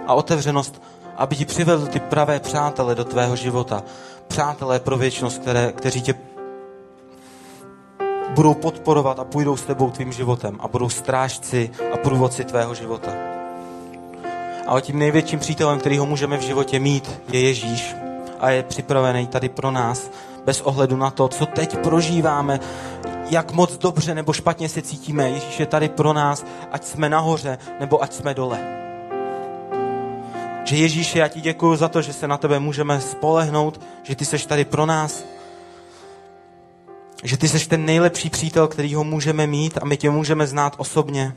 a 0.08 0.14
otevřenost, 0.14 0.82
aby 1.18 1.36
ti 1.36 1.46
přivedl 1.46 1.88
ty 1.88 2.00
pravé 2.00 2.40
přátele 2.40 2.96
do 2.96 3.06
tvého 3.06 3.36
života. 3.36 3.84
Přátelé 4.28 4.80
pro 4.80 4.98
věčnost, 4.98 5.42
které, 5.42 5.72
kteří 5.72 6.02
tě 6.02 6.16
budou 8.30 8.54
podporovat 8.54 9.20
a 9.20 9.24
půjdou 9.24 9.58
s 9.58 9.64
tebou 9.64 9.92
tvým 9.92 10.12
životem 10.12 10.58
a 10.60 10.68
budou 10.68 10.90
strážci 10.90 11.72
a 11.94 11.98
průvodci 11.98 12.44
tvého 12.44 12.76
života. 12.76 13.12
Ale 14.68 14.82
tím 14.82 15.00
největším 15.00 15.40
přítelem, 15.40 15.80
který 15.80 15.98
ho 15.98 16.06
můžeme 16.06 16.38
v 16.38 16.42
životě 16.42 16.80
mít, 16.80 17.22
je 17.32 17.42
Ježíš 17.42 17.96
a 18.42 18.50
je 18.50 18.64
připravený 18.64 19.28
tady 19.28 19.50
pro 19.50 19.72
nás, 19.72 20.12
bez 20.46 20.62
ohledu 20.62 20.98
na 20.98 21.12
to, 21.12 21.28
co 21.28 21.46
teď 21.46 21.78
prožíváme, 21.78 22.60
jak 23.30 23.52
moc 23.52 23.78
dobře 23.78 24.16
nebo 24.16 24.34
špatně 24.34 24.70
se 24.70 24.82
cítíme. 24.82 25.30
Ježíš 25.30 25.60
je 25.60 25.66
tady 25.66 25.90
pro 25.90 26.14
nás, 26.14 26.46
ať 26.72 26.84
jsme 26.84 27.10
nahoře 27.10 27.58
nebo 27.80 28.04
ať 28.04 28.14
jsme 28.14 28.34
dole. 28.34 28.60
Že 30.64 30.76
Ježíši, 30.76 31.20
já 31.20 31.28
ti 31.28 31.42
děkuji 31.42 31.76
za 31.76 31.88
to, 31.88 32.02
že 32.02 32.14
se 32.14 32.28
na 32.28 32.38
tebe 32.38 32.60
můžeme 32.60 33.02
spolehnout, 33.02 33.82
že 34.04 34.16
ty 34.16 34.26
seš 34.26 34.46
tady 34.46 34.66
pro 34.66 34.86
nás, 34.86 35.24
že 37.24 37.38
ty 37.38 37.48
seš 37.48 37.68
ten 37.68 37.86
nejlepší 37.86 38.30
přítel, 38.30 38.68
který 38.68 38.96
ho 38.96 39.04
můžeme 39.04 39.48
mít 39.48 39.78
a 39.82 39.86
my 39.86 39.98
tě 39.98 40.10
můžeme 40.10 40.48
znát 40.48 40.76
osobně. 40.78 41.36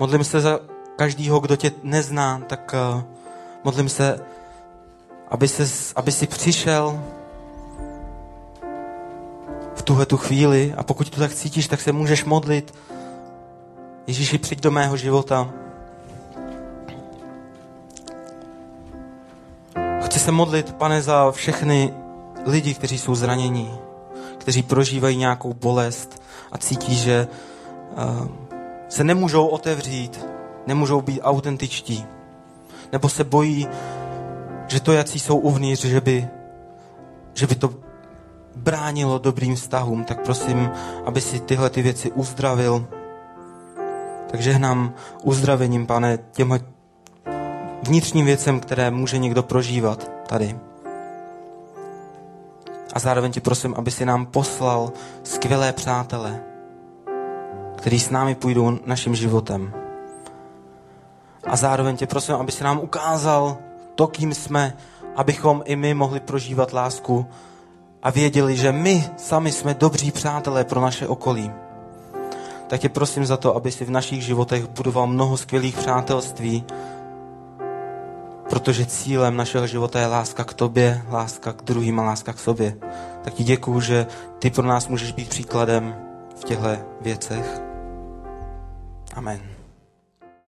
Modlím 0.00 0.24
se 0.24 0.40
za 0.40 0.60
každýho, 0.96 1.40
kdo 1.40 1.56
tě 1.56 1.72
nezná, 1.82 2.42
tak 2.46 2.74
uh, 2.94 3.02
modlím 3.64 3.88
se, 3.88 4.20
aby, 5.34 5.48
ses, 5.48 5.92
aby 5.96 6.12
si 6.12 6.26
přišel 6.26 7.00
v 9.74 9.82
tuhle 9.82 10.06
tu 10.06 10.16
chvíli 10.16 10.74
a 10.76 10.82
pokud 10.82 11.10
to 11.10 11.20
tak 11.20 11.34
cítíš, 11.34 11.68
tak 11.68 11.80
se 11.80 11.92
můžeš 11.92 12.24
modlit. 12.24 12.74
Ježíši, 14.06 14.38
přijď 14.38 14.60
do 14.60 14.70
mého 14.70 14.96
života. 14.96 15.50
Chci 20.00 20.18
se 20.18 20.32
modlit, 20.32 20.72
pane, 20.72 21.02
za 21.02 21.30
všechny 21.30 21.94
lidi, 22.46 22.74
kteří 22.74 22.98
jsou 22.98 23.14
zranění, 23.14 23.70
kteří 24.38 24.62
prožívají 24.62 25.16
nějakou 25.16 25.54
bolest 25.54 26.22
a 26.52 26.58
cítí, 26.58 26.94
že 26.94 27.28
uh, 27.96 28.28
se 28.88 29.04
nemůžou 29.04 29.46
otevřít, 29.46 30.26
nemůžou 30.66 31.00
být 31.02 31.20
autentičtí, 31.22 32.06
nebo 32.92 33.08
se 33.08 33.24
bojí, 33.24 33.68
že 34.66 34.80
to, 34.80 34.92
jaký 34.92 35.18
jsou 35.18 35.36
uvnitř, 35.36 35.84
že 35.84 36.00
by, 36.00 36.28
že 37.34 37.46
by 37.46 37.54
to 37.54 37.74
bránilo 38.56 39.18
dobrým 39.18 39.54
vztahům, 39.54 40.04
tak 40.04 40.24
prosím, 40.24 40.70
aby 41.04 41.20
si 41.20 41.40
tyhle 41.40 41.70
ty 41.70 41.82
věci 41.82 42.12
uzdravil. 42.12 42.86
Takže 44.30 44.52
hnám 44.52 44.94
uzdravením, 45.22 45.86
pane, 45.86 46.18
těm 46.32 46.60
vnitřním 47.82 48.26
věcem, 48.26 48.60
které 48.60 48.90
může 48.90 49.18
někdo 49.18 49.42
prožívat 49.42 50.10
tady. 50.26 50.58
A 52.94 52.98
zároveň 52.98 53.32
ti 53.32 53.40
prosím, 53.40 53.74
aby 53.76 53.90
si 53.90 54.04
nám 54.04 54.26
poslal 54.26 54.92
skvělé 55.22 55.72
přátele, 55.72 56.40
kteří 57.76 58.00
s 58.00 58.10
námi 58.10 58.34
půjdou 58.34 58.78
naším 58.86 59.14
životem. 59.14 59.74
A 61.46 61.56
zároveň 61.56 61.96
tě 61.96 62.06
prosím, 62.06 62.34
aby 62.34 62.52
si 62.52 62.64
nám 62.64 62.78
ukázal 62.78 63.58
to, 63.94 64.06
kým 64.06 64.34
jsme, 64.34 64.76
abychom 65.16 65.62
i 65.64 65.76
my 65.76 65.94
mohli 65.94 66.20
prožívat 66.20 66.72
lásku 66.72 67.26
a 68.02 68.10
věděli, 68.10 68.56
že 68.56 68.72
my 68.72 69.04
sami 69.16 69.52
jsme 69.52 69.74
dobří 69.74 70.10
přátelé 70.10 70.64
pro 70.64 70.80
naše 70.80 71.08
okolí. 71.08 71.50
Tak 72.66 72.80
tě 72.80 72.88
prosím 72.88 73.26
za 73.26 73.36
to, 73.36 73.56
aby 73.56 73.72
si 73.72 73.84
v 73.84 73.90
našich 73.90 74.22
životech 74.22 74.68
budoval 74.68 75.06
mnoho 75.06 75.36
skvělých 75.36 75.76
přátelství, 75.76 76.64
protože 78.48 78.86
cílem 78.86 79.36
našeho 79.36 79.66
života 79.66 80.00
je 80.00 80.06
láska 80.06 80.44
k 80.44 80.54
tobě, 80.54 81.02
láska 81.10 81.52
k 81.52 81.62
druhým 81.62 82.00
a 82.00 82.04
láska 82.04 82.32
k 82.32 82.38
sobě. 82.38 82.76
Tak 83.24 83.34
ti 83.34 83.44
děkuju, 83.44 83.80
že 83.80 84.06
ty 84.38 84.50
pro 84.50 84.66
nás 84.66 84.88
můžeš 84.88 85.12
být 85.12 85.28
příkladem 85.28 85.96
v 86.40 86.44
těchto 86.44 86.68
věcech. 87.00 87.60
Amen. 89.14 89.53